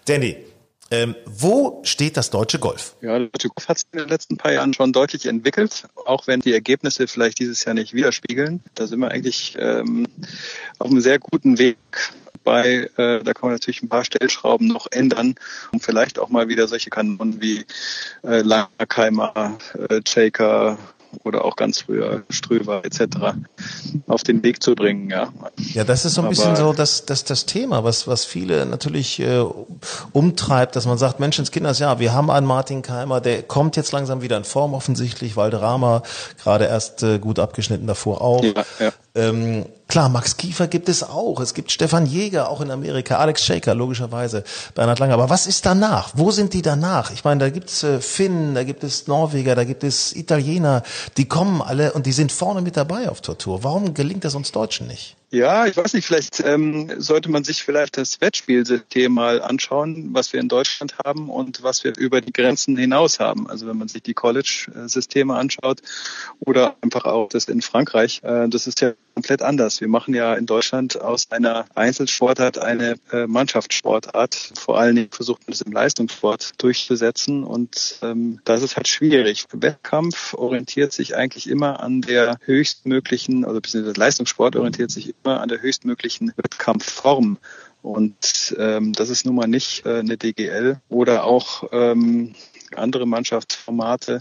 [0.06, 0.36] Danny,
[0.90, 2.96] ähm, wo steht das deutsche Golf?
[3.00, 6.26] Ja, der deutsche Golf hat sich in den letzten paar Jahren schon deutlich entwickelt, auch
[6.26, 8.60] wenn die Ergebnisse vielleicht dieses Jahr nicht widerspiegeln.
[8.74, 10.06] Da sind wir eigentlich ähm,
[10.78, 11.78] auf einem sehr guten Weg
[12.42, 12.90] bei.
[12.96, 15.34] Äh, da kann man natürlich ein paar Stellschrauben noch ändern,
[15.72, 17.64] um vielleicht auch mal wieder solche Kanonen wie
[18.22, 20.78] äh, Langheimer, äh, Shaker,
[21.24, 23.36] oder auch ganz früher Ströver etc.
[24.06, 25.10] auf den Weg zu bringen.
[25.10, 25.32] Ja,
[25.72, 28.66] ja das ist so ein Aber bisschen so das, das, das Thema, was, was viele
[28.66, 29.44] natürlich äh,
[30.12, 34.22] umtreibt, dass man sagt, Menschenskinders, ja, wir haben einen Martin Keimer, der kommt jetzt langsam
[34.22, 36.02] wieder in Form offensichtlich, Valderrama
[36.42, 38.44] gerade erst äh, gut abgeschnitten davor auch.
[38.44, 38.92] Ja, ja.
[39.14, 41.38] Ähm, klar, Max Kiefer gibt es auch.
[41.40, 44.42] Es gibt Stefan Jäger, auch in Amerika, Alex Shaker, logischerweise,
[44.74, 45.12] Bernhard Lange.
[45.12, 46.12] Aber was ist danach?
[46.14, 47.10] Wo sind die danach?
[47.10, 50.82] Ich meine, da gibt es äh, Finnen, da gibt es Norweger, da gibt es Italiener,
[51.18, 53.64] die kommen alle und die sind vorne mit dabei auf Tortur.
[53.64, 55.14] Warum gelingt das uns Deutschen nicht?
[55.34, 60.34] Ja, ich weiß nicht, vielleicht ähm, sollte man sich vielleicht das Wettspielsystem mal anschauen, was
[60.34, 63.48] wir in Deutschland haben und was wir über die Grenzen hinaus haben.
[63.48, 65.80] Also wenn man sich die College-Systeme anschaut
[66.40, 69.80] oder einfach auch das in Frankreich, äh, das ist ja komplett anders.
[69.80, 74.52] Wir machen ja in Deutschland aus einer Einzelsportart eine äh, Mannschaftssportart.
[74.58, 79.46] Vor allen Dingen versucht man es im Leistungssport durchzusetzen und ähm, das ist halt schwierig.
[79.52, 85.60] Wettkampf orientiert sich eigentlich immer an der höchstmöglichen, also beziehungsweise Leistungssport orientiert sich an der
[85.60, 87.38] höchstmöglichen Wettkampfform.
[87.82, 92.34] Und ähm, das ist nun mal nicht äh, eine DGL oder auch ähm,
[92.76, 94.20] andere Mannschaftsformate,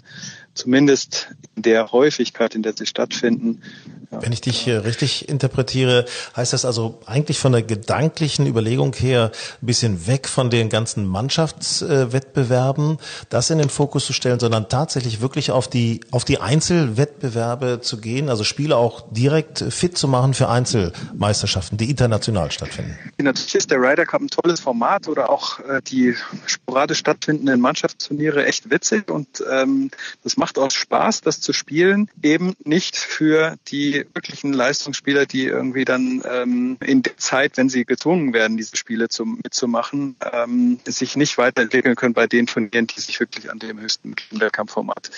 [0.54, 3.62] zumindest in der Häufigkeit, in der sie stattfinden,
[4.12, 9.66] wenn ich dich richtig interpretiere, heißt das also eigentlich von der gedanklichen Überlegung her ein
[9.66, 12.98] bisschen weg von den ganzen Mannschaftswettbewerben,
[13.30, 18.02] das in den Fokus zu stellen, sondern tatsächlich wirklich auf die, auf die Einzelwettbewerbe zu
[18.02, 22.98] gehen, also Spiele auch direkt fit zu machen für Einzelmeisterschaften, die international stattfinden.
[23.18, 26.16] Natürlich ist der Ryder Cup ein tolles Format oder auch äh, die
[26.48, 29.90] sporadisch stattfindenden Mannschaftsturniere echt witzig und ähm,
[30.24, 35.86] das macht auch Spaß, das zu spielen, eben nicht für die wirklichen Leistungsspieler, die irgendwie
[35.86, 41.16] dann ähm, in der Zeit, wenn sie gezwungen werden, diese Spiele zu, mitzumachen, ähm, sich
[41.16, 45.12] nicht weiterentwickeln können bei den Turnieren, die sich wirklich an dem höchsten Wettkampfformat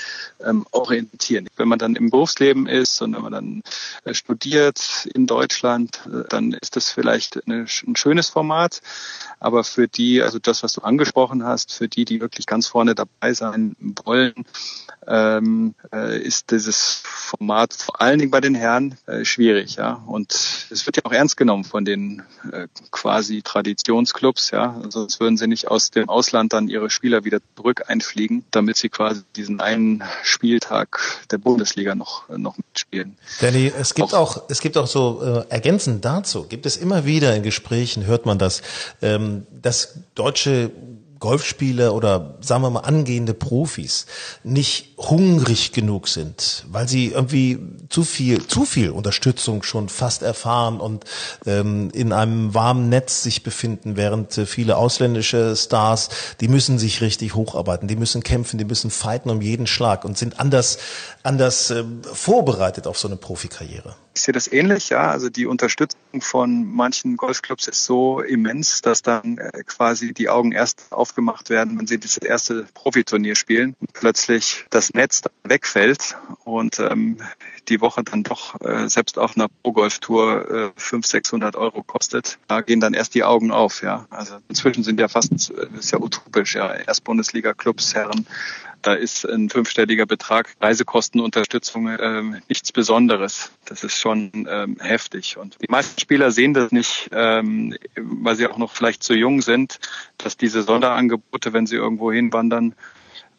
[0.44, 1.48] ähm, orientieren.
[1.56, 3.64] Wenn man dann im Berufsleben ist und wenn man dann
[4.04, 8.82] äh, studiert in Deutschland, äh, dann ist das vielleicht eine, ein schönes Format.
[9.40, 12.94] Aber für die, also das, was du angesprochen hast, für die, die wirklich ganz vorne
[12.94, 14.46] dabei sein wollen,
[15.14, 20.04] ähm, äh, ist dieses Format vor allen Dingen bei den Herren äh, schwierig, ja.
[20.08, 20.34] Und
[20.72, 24.82] es wird ja auch ernst genommen von den äh, quasi Traditionsclubs, ja.
[24.90, 28.90] Sonst würden sie nicht aus dem Ausland dann ihre Spieler wieder zurück einfliegen, damit sie
[28.90, 31.00] quasi diesen einen Spieltag
[31.30, 33.16] der Bundesliga noch noch mitspielen.
[33.40, 37.06] Danny, es gibt auch, auch es gibt auch so äh, ergänzend dazu gibt es immer
[37.06, 38.64] wieder in Gesprächen hört man das,
[39.02, 40.72] ähm, dass deutsche
[41.24, 44.08] Golfspieler oder sagen wir mal angehende Profis
[44.44, 50.82] nicht hungrig genug sind, weil sie irgendwie zu viel, zu viel Unterstützung schon fast erfahren
[50.82, 51.06] und
[51.46, 56.10] ähm, in einem warmen Netz sich befinden, während äh, viele ausländische Stars,
[56.42, 60.18] die müssen sich richtig hocharbeiten, die müssen kämpfen, die müssen fighten um jeden Schlag und
[60.18, 60.78] sind anders,
[61.24, 63.96] anders äh, vorbereitet auf so eine Profikarriere.
[64.16, 65.10] Ich sehe das ähnlich, ja.
[65.10, 70.52] Also die Unterstützung von manchen Golfclubs ist so immens, dass dann äh, quasi die Augen
[70.52, 76.80] erst aufgemacht werden, wenn sie das erste Profiturnier spielen und plötzlich das Netz wegfällt und
[76.80, 77.18] ähm,
[77.70, 82.40] die Woche dann doch äh, selbst auf einer Pro-Golf-Tour äh, 500, 600 Euro kostet.
[82.48, 84.08] Da gehen dann erst die Augen auf, ja.
[84.10, 86.74] Also inzwischen sind ja fast, äh, ist ja utopisch, ja.
[86.74, 88.26] Erst Bundesliga-Clubs, Herren,
[88.84, 93.52] da ist ein fünfstelliger Betrag Reisekostenunterstützung ähm, nichts Besonderes.
[93.66, 95.38] Das ist schon ähm, heftig.
[95.38, 99.42] Und die meisten Spieler sehen das nicht, ähm, weil sie auch noch vielleicht zu jung
[99.42, 99.80] sind,
[100.18, 102.76] dass diese Sonderangebote, wenn sie irgendwo hinwandern,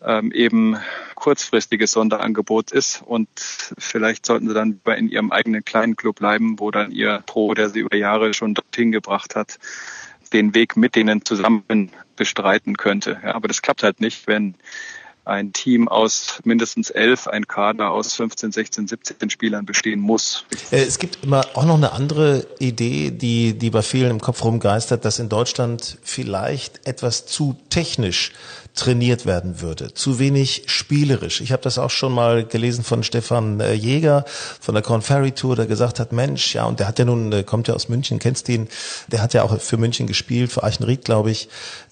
[0.02, 0.76] ähm, eben
[1.14, 3.28] kurzfristiges Sonderangebot ist und
[3.78, 7.70] vielleicht sollten sie dann in ihrem eigenen kleinen Club bleiben, wo dann ihr Pro, der
[7.70, 9.58] sie über Jahre schon dorthin gebracht hat,
[10.32, 13.20] den Weg mit denen zusammen bestreiten könnte.
[13.22, 14.54] Ja, aber das klappt halt nicht, wenn
[15.24, 20.44] ein Team aus mindestens elf, ein Kader aus 15, 16, 17 Spielern bestehen muss.
[20.70, 24.44] Äh, es gibt immer auch noch eine andere Idee, die, die bei vielen im Kopf
[24.44, 28.32] rumgeistert, dass in Deutschland vielleicht etwas zu technisch
[28.74, 29.94] trainiert werden würde.
[29.94, 31.40] Zu wenig spielerisch.
[31.40, 35.30] Ich habe das auch schon mal gelesen von Stefan äh, Jäger von der Corn Ferry
[35.30, 37.88] Tour, der gesagt hat, Mensch, ja, und der hat ja nun, äh, kommt ja aus
[37.88, 38.68] München, kennst ihn,
[39.06, 41.48] der hat ja auch für München gespielt, für Eichenried, glaube ich.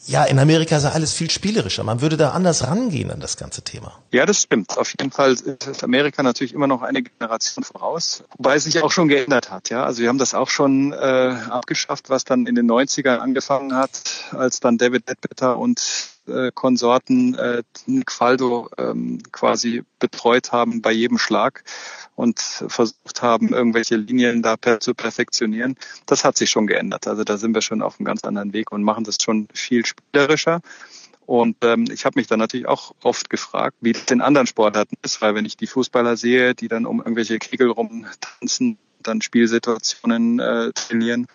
[0.08, 1.84] Ja, in Amerika ja alles viel spielerischer.
[1.84, 3.98] Man würde da anders rangehen an das ganze Thema.
[4.10, 4.76] Ja, das stimmt.
[4.76, 8.90] Auf jeden Fall ist Amerika natürlich immer noch eine Generation voraus, wobei es sich auch
[8.90, 9.70] schon geändert hat.
[9.70, 13.74] Ja, also wir haben das auch schon äh, abgeschafft, was dann in den 90ern angefangen
[13.74, 20.82] hat, als dann David Ledbetter und äh, Konsorten äh, Nick Faldo ähm, quasi betreut haben
[20.82, 21.64] bei jedem Schlag
[22.14, 25.76] und versucht haben, irgendwelche Linien da per, zu perfektionieren.
[26.06, 27.06] Das hat sich schon geändert.
[27.06, 29.84] Also da sind wir schon auf einem ganz anderen Weg und machen das schon viel
[29.86, 30.60] spielerischer.
[31.32, 34.96] Und ähm, ich habe mich dann natürlich auch oft gefragt, wie das in anderen Sportarten
[35.02, 40.40] ist, weil wenn ich die Fußballer sehe, die dann um irgendwelche Kegel rumtanzen, dann Spielsituationen
[40.40, 41.26] äh, trainieren,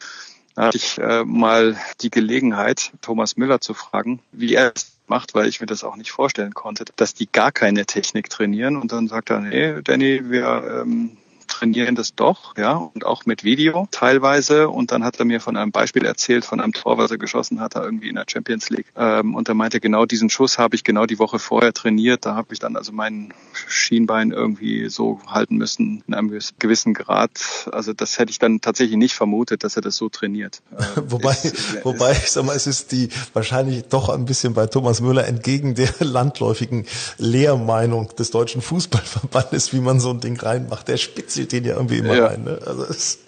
[0.56, 5.48] hatte ich äh, mal die Gelegenheit, Thomas Müller zu fragen, wie er es macht, weil
[5.48, 8.76] ich mir das auch nicht vorstellen konnte, dass die gar keine Technik trainieren.
[8.76, 13.44] Und dann sagt er, nee, Danny, wir ähm, trainieren das doch, ja, und auch mit
[13.44, 14.70] Video teilweise.
[14.70, 17.60] Und dann hat er mir von einem Beispiel erzählt, von einem Tor, was er geschossen
[17.60, 18.88] hat, irgendwie in der Champions League.
[18.96, 22.26] Ähm, und er meinte, genau diesen Schuss habe ich genau die Woche vorher trainiert.
[22.26, 27.70] Da habe ich dann also mein Schienbein irgendwie so halten müssen in einem gewissen Grad.
[27.72, 30.62] Also das hätte ich dann tatsächlich nicht vermutet, dass er das so trainiert.
[30.96, 34.68] Ähm, wobei, ist, wobei, ich sag mal, es ist die wahrscheinlich doch ein bisschen bei
[34.68, 36.86] Thomas Müller entgegen der landläufigen
[37.18, 40.88] Lehrmeinung des deutschen Fußballverbandes, wie man so ein Ding reinmacht.
[40.88, 40.98] Der
[41.38, 42.28] spitzelt den ja irgendwie immer ja.
[42.28, 42.44] rein.
[42.44, 42.60] Ne?
[42.66, 43.20] Also es,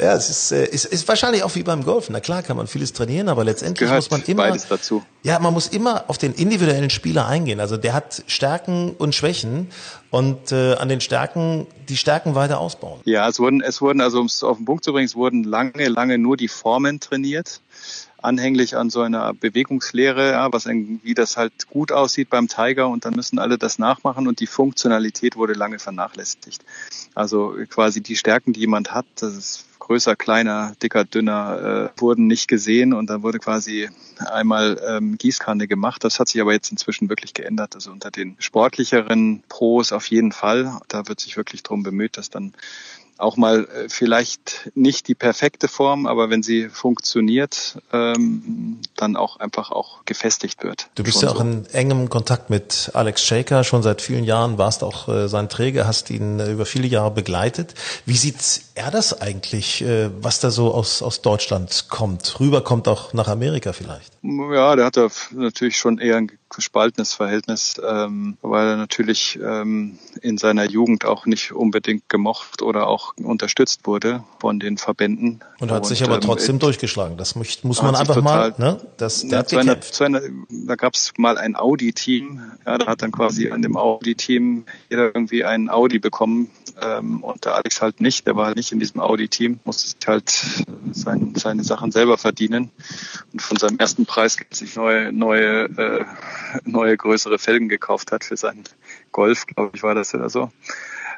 [0.00, 2.12] ja, es ist, äh, ist, ist wahrscheinlich auch wie beim Golfen.
[2.12, 5.02] Na klar kann man vieles trainieren, aber letztendlich Gehört muss man immer beides dazu.
[5.22, 7.60] Ja, man muss immer auf den individuellen Spieler eingehen.
[7.60, 9.68] Also der hat Stärken und Schwächen
[10.10, 13.00] und äh, an den Stärken die Stärken weiter ausbauen.
[13.04, 15.44] Ja, es wurden es wurden also um es auf den Punkt zu bringen, es wurden
[15.44, 17.60] lange lange nur die Formen trainiert
[18.22, 23.04] anhänglich an so einer Bewegungslehre, ja, was wie das halt gut aussieht beim Tiger und
[23.04, 26.64] dann müssen alle das nachmachen und die Funktionalität wurde lange vernachlässigt.
[27.14, 32.28] Also quasi die Stärken, die jemand hat, das ist größer, kleiner, dicker, dünner, äh, wurden
[32.28, 36.04] nicht gesehen und dann wurde quasi einmal ähm, Gießkanne gemacht.
[36.04, 37.74] Das hat sich aber jetzt inzwischen wirklich geändert.
[37.74, 40.78] Also unter den sportlicheren Pros auf jeden Fall.
[40.86, 42.52] Da wird sich wirklich drum bemüht, dass dann
[43.22, 49.38] auch mal äh, vielleicht nicht die perfekte Form, aber wenn sie funktioniert, ähm, dann auch
[49.38, 50.88] einfach auch gefestigt wird.
[50.94, 51.42] Du bist ja auch so.
[51.42, 55.86] in engem Kontakt mit Alex Shaker schon seit vielen Jahren, warst auch äh, sein Träger,
[55.86, 57.74] hast ihn äh, über viele Jahre begleitet.
[58.06, 62.40] Wie sieht er das eigentlich, äh, was da so aus, aus Deutschland kommt?
[62.40, 64.12] Rüber kommt auch nach Amerika vielleicht?
[64.22, 69.98] Ja, der hat da natürlich schon eher ein gespaltenes Verhältnis, ähm, weil er natürlich ähm,
[70.20, 75.40] in seiner Jugend auch nicht unbedingt gemocht oder auch unterstützt wurde von den Verbänden.
[75.60, 77.16] Und hat und, sich aber ähm, trotzdem durchgeschlagen.
[77.16, 78.80] Das muss, muss man einfach total, mal, ne?
[78.96, 82.86] Das, der ja, zu einer, zu einer, da gab es mal ein Audi-Team, ja, da
[82.86, 87.82] hat dann quasi an dem Audi-Team jeder irgendwie einen Audi bekommen ähm, und der Alex
[87.82, 90.30] halt nicht, der war halt nicht in diesem Audi-Team, musste sich halt
[90.92, 92.70] sein, seine Sachen selber verdienen
[93.32, 96.04] und von seinem ersten Preis sich neue, neue äh,
[96.64, 98.64] neue größere Felgen gekauft hat für seinen
[99.10, 100.50] Golf, glaube ich, war das oder so.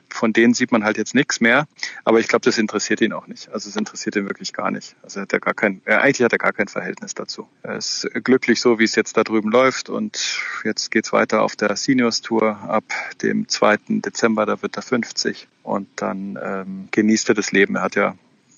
[0.08, 1.66] Von denen sieht man halt jetzt nichts mehr,
[2.04, 3.48] aber ich glaube, das interessiert ihn auch nicht.
[3.50, 4.96] Also es interessiert ihn wirklich gar nicht.
[5.02, 7.48] Also hat er gar kein, er, eigentlich hat er gar kein Verhältnis dazu.
[7.62, 11.56] Er ist glücklich so, wie es jetzt da drüben läuft und jetzt geht's weiter auf
[11.56, 12.84] der Seniors Tour ab
[13.22, 13.78] dem 2.
[13.88, 17.76] Dezember, da wird er 50 und dann ähm, genießt er das Leben.
[17.76, 18.14] Er hat ja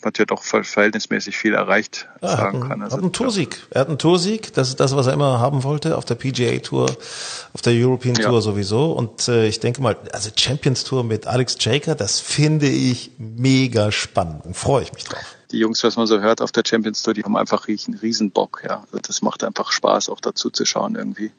[0.06, 2.82] hat ja doch verhältnismäßig viel erreicht, ja, sagen kann.
[2.82, 3.66] Also, hat einen Toursieg.
[3.70, 4.54] Er hat einen Toursieg.
[4.54, 6.96] Das ist das, was er immer haben wollte auf der PGA Tour,
[7.52, 8.40] auf der European Tour ja.
[8.40, 8.92] sowieso.
[8.92, 13.92] Und äh, ich denke mal, also Champions Tour mit Alex Jaker, das finde ich mega
[13.92, 14.56] spannend.
[14.56, 17.24] Freue ich mich drauf die Jungs, was man so hört auf der Champions Tour, die
[17.24, 18.84] haben einfach einen riesen Bock, ja.
[18.92, 21.30] Also das macht einfach Spaß, auch dazu zu schauen irgendwie.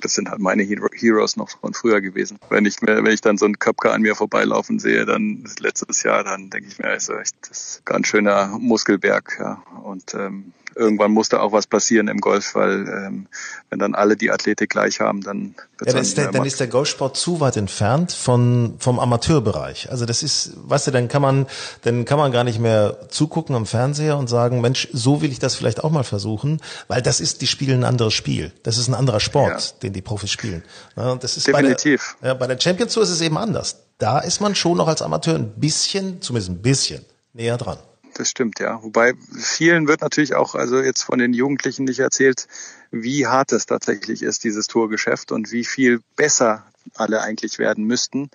[0.00, 2.38] Das sind halt meine Heroes noch von früher gewesen.
[2.50, 6.24] Wenn ich wenn ich dann so einen Köpker an mir vorbeilaufen sehe, dann letztes Jahr,
[6.24, 9.62] dann denke ich mir, also echt, das ist ganz schöner Muskelberg, ja.
[9.82, 13.26] Und ähm, irgendwann muss da auch was passieren im Golf, weil ähm,
[13.70, 16.68] wenn dann alle die Athletik gleich haben, dann ja, dann, ist der, dann ist der
[16.68, 19.90] Golfsport zu weit entfernt von vom Amateurbereich.
[19.90, 21.46] Also das ist, weißt du, dann kann man
[21.82, 25.38] dann kann man gar nicht mehr zugucken am Fernseher und sagen, Mensch, so will ich
[25.38, 28.52] das vielleicht auch mal versuchen, weil das ist, die spielen ein anderes Spiel.
[28.62, 29.78] Das ist ein anderer Sport, ja.
[29.82, 30.62] den die Profis spielen.
[30.96, 32.16] Ja, das ist Definitiv.
[32.20, 33.80] Bei der, ja, bei der Champions Tour ist es eben anders.
[33.98, 37.78] Da ist man schon noch als Amateur ein bisschen, zumindest ein bisschen näher dran
[38.14, 38.82] das stimmt, ja.
[38.82, 42.46] Wobei vielen wird natürlich auch, also jetzt von den Jugendlichen nicht erzählt,
[42.90, 48.30] wie hart es tatsächlich ist, dieses Tourgeschäft und wie viel besser alle eigentlich werden müssten.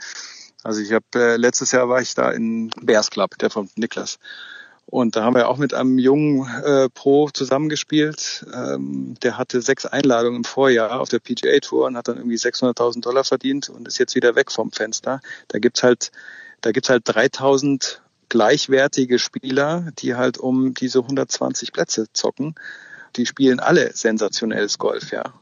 [0.63, 4.20] Also ich habe äh, letztes Jahr war ich da in Bears Club, der von Niklas.
[4.86, 8.46] Und da haben wir auch mit einem jungen äh, Pro zusammengespielt.
[8.52, 12.38] Ähm, der hatte sechs Einladungen im Vorjahr auf der PGA Tour und hat dann irgendwie
[12.38, 15.22] 600.000 Dollar verdient und ist jetzt wieder weg vom Fenster.
[15.48, 16.12] Da gibt's halt,
[16.62, 22.56] da gibt's halt 3000 gleichwertige Spieler, die halt um diese 120 Plätze zocken.
[23.15, 25.34] Die spielen alle sensationelles Golf, ja.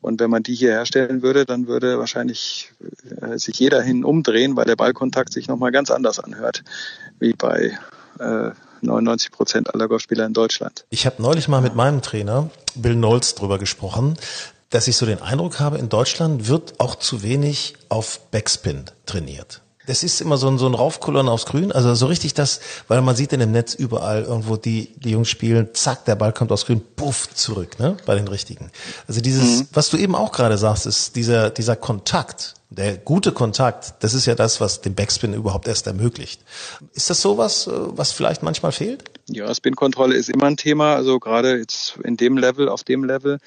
[0.00, 2.72] Und wenn man die hier herstellen würde, dann würde wahrscheinlich
[3.20, 6.62] äh, sich jeder hin umdrehen, weil der Ballkontakt sich nochmal ganz anders anhört,
[7.18, 7.76] wie bei
[8.20, 10.84] äh, 99 Prozent aller Golfspieler in Deutschland.
[10.90, 14.16] Ich habe neulich mal mit meinem Trainer Bill Knowles drüber gesprochen,
[14.70, 19.62] dass ich so den Eindruck habe, in Deutschland wird auch zu wenig auf Backspin trainiert.
[19.88, 21.72] Das ist immer so ein, so ein Raufkullern aufs Grün.
[21.72, 25.30] Also so richtig das, weil man sieht in dem Netz überall irgendwo die, die Jungs
[25.30, 28.70] spielen, zack, der Ball kommt aufs Grün, puff, zurück, ne, bei den Richtigen.
[29.08, 29.68] Also dieses, mhm.
[29.72, 34.26] was du eben auch gerade sagst, ist dieser, dieser Kontakt, der gute Kontakt, das ist
[34.26, 36.42] ja das, was den Backspin überhaupt erst ermöglicht.
[36.92, 39.04] Ist das sowas, äh, was vielleicht manchmal fehlt?
[39.26, 43.38] Ja, Spin-Kontrolle ist immer ein Thema, also gerade jetzt in dem Level, auf dem Level.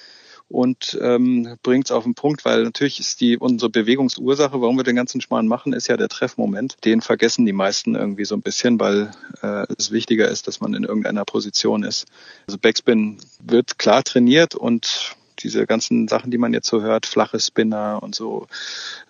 [0.52, 4.84] Und ähm, bringt es auf den Punkt, weil natürlich ist die unsere Bewegungsursache, warum wir
[4.84, 6.78] den ganzen Schmarrn machen, ist ja der Treffmoment.
[6.84, 9.12] Den vergessen die meisten irgendwie so ein bisschen, weil
[9.42, 12.06] äh, es wichtiger ist, dass man in irgendeiner Position ist.
[12.48, 17.40] Also Backspin wird klar trainiert und diese ganzen Sachen, die man jetzt so hört, flache
[17.40, 18.48] Spinner und so,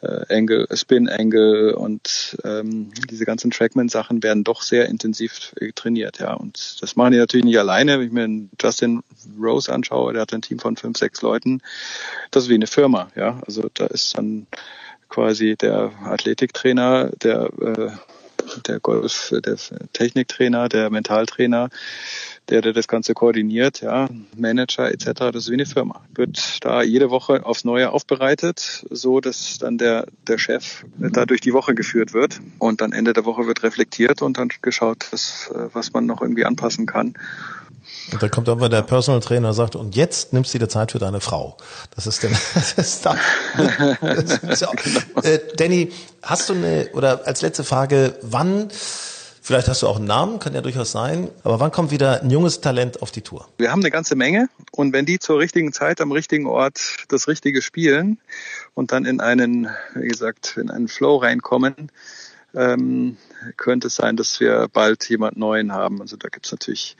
[0.02, 6.34] äh, Angle, Spin Angle und ähm, diese ganzen Trackman-Sachen werden doch sehr intensiv trainiert, ja.
[6.34, 8.00] Und das machen die natürlich nicht alleine.
[8.00, 9.04] Wenn ich mir Justin
[9.40, 11.62] Rose anschaue, der hat ein Team von fünf, sechs Leuten.
[12.32, 13.42] Das ist wie eine Firma, ja.
[13.46, 14.48] Also da ist dann
[15.10, 17.92] quasi der Athletiktrainer, der äh,
[18.68, 19.58] der Golf, der
[19.94, 21.70] Techniktrainer, der Mentaltrainer,
[22.50, 26.02] der, der das Ganze koordiniert, ja, Manager etc., das ist wie eine Firma.
[26.14, 31.42] Wird da jede Woche aufs Neue aufbereitet, so dass dann der, der Chef da durch
[31.42, 35.52] die Woche geführt wird und dann Ende der Woche wird reflektiert und dann geschaut, was,
[35.74, 37.14] was man noch irgendwie anpassen kann.
[38.12, 40.92] Und dann kommt irgendwann der Personal Trainer und sagt, und jetzt nimmst du dir Zeit
[40.92, 41.58] für deine Frau.
[41.96, 43.16] Das ist denn, das ist da.
[44.02, 44.74] Das ist auch,
[45.24, 48.70] äh, Danny, hast du eine, oder als letzte Frage, wann
[49.44, 51.28] Vielleicht hast du auch einen Namen, kann ja durchaus sein.
[51.44, 53.48] Aber wann kommt wieder ein junges Talent auf die Tour?
[53.58, 57.28] Wir haben eine ganze Menge und wenn die zur richtigen Zeit am richtigen Ort das
[57.28, 58.20] Richtige spielen
[58.76, 61.92] und dann in einen, wie gesagt, in einen Flow reinkommen,
[62.54, 63.18] ähm,
[63.58, 66.02] könnte es sein, dass wir bald jemand Neuen haben.
[66.02, 66.96] Also da gibt es natürlich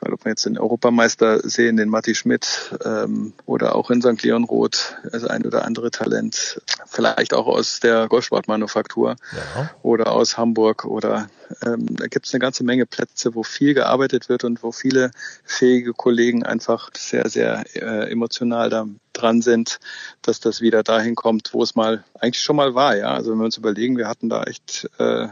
[0.00, 4.22] weil ob wir jetzt den Europameister sehen, den Matti Schmidt ähm, oder auch in St.
[4.22, 9.70] Leon Roth, also ein oder andere Talent, vielleicht auch aus der Golfsportmanufaktur ja.
[9.82, 11.28] oder aus Hamburg oder
[11.64, 15.10] ähm, da gibt es eine ganze Menge Plätze, wo viel gearbeitet wird und wo viele
[15.44, 19.78] fähige Kollegen einfach sehr, sehr äh, emotional da dran sind,
[20.22, 22.96] dass das wieder dahin kommt, wo es mal eigentlich schon mal war.
[22.96, 25.28] Ja, also wenn wir uns überlegen, wir hatten da echt äh,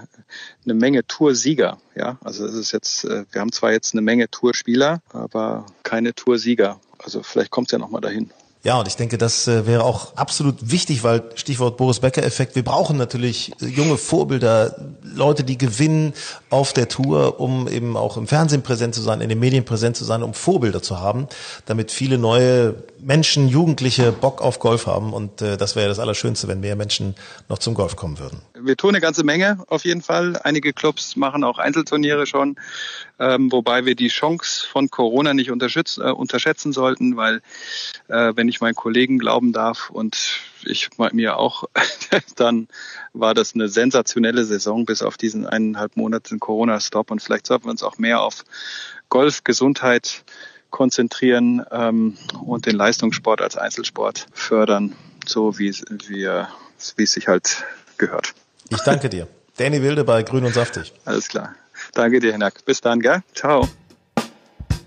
[0.64, 1.78] eine Menge Toursieger.
[1.94, 6.14] Ja, also es ist jetzt, äh, wir haben zwar jetzt eine Menge Tourspieler, aber keine
[6.14, 6.80] Toursieger.
[6.98, 8.30] Also vielleicht kommt es ja noch mal dahin.
[8.64, 12.64] Ja, und ich denke, das äh, wäre auch absolut wichtig, weil Stichwort Boris Becker-Effekt, wir
[12.64, 16.14] brauchen natürlich äh, junge Vorbilder, Leute, die gewinnen
[16.48, 19.98] auf der Tour, um eben auch im Fernsehen präsent zu sein, in den Medien präsent
[19.98, 21.28] zu sein, um Vorbilder zu haben,
[21.66, 25.12] damit viele neue Menschen, Jugendliche Bock auf Golf haben.
[25.12, 27.16] Und äh, das wäre das Allerschönste, wenn mehr Menschen
[27.50, 28.40] noch zum Golf kommen würden.
[28.58, 30.40] Wir tun eine ganze Menge auf jeden Fall.
[30.42, 32.56] Einige Clubs machen auch Einzelturniere schon,
[33.18, 37.42] ähm, wobei wir die Chance von Corona nicht unterschätzen, äh, unterschätzen sollten, weil
[38.08, 41.64] äh, wenn ich meinen Kollegen glauben darf und ich mir auch,
[42.36, 42.68] dann
[43.12, 47.70] war das eine sensationelle Saison bis auf diesen eineinhalb Monate Corona-Stop und vielleicht sollten wir
[47.70, 48.44] uns auch mehr auf
[49.08, 50.24] Golf, Gesundheit
[50.70, 56.28] konzentrieren ähm, und den Leistungssport als Einzelsport fördern, so wie, wie,
[56.96, 57.64] wie es sich halt
[57.96, 58.34] gehört.
[58.70, 59.28] Ich danke dir.
[59.56, 60.92] Danny Wilde bei Grün und Saftig.
[61.04, 61.54] Alles klar.
[61.94, 62.64] Danke dir, Hinak.
[62.64, 63.22] Bis dann, gell?
[63.34, 63.68] Ciao.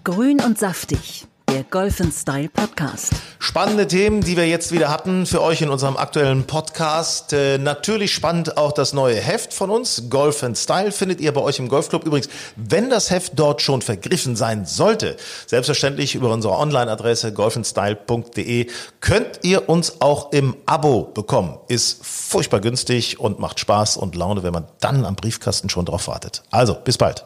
[0.04, 1.28] Grün und Saftig
[1.58, 3.14] der Golf Style Podcast.
[3.40, 7.34] Spannende Themen, die wir jetzt wieder hatten für euch in unserem aktuellen Podcast.
[7.34, 11.58] Äh, natürlich spannend auch das neue Heft von uns, Golf Style, findet ihr bei euch
[11.58, 12.06] im Golfclub.
[12.06, 15.18] Übrigens, wenn das Heft dort schon vergriffen sein sollte,
[15.48, 18.68] selbstverständlich über unsere Online-Adresse golfandstyle.de
[19.00, 21.58] könnt ihr uns auch im Abo bekommen.
[21.70, 26.08] Ist furchtbar günstig und macht Spaß und Laune, wenn man dann am Briefkasten schon drauf
[26.08, 26.44] wartet.
[26.52, 27.26] Also, bis bald.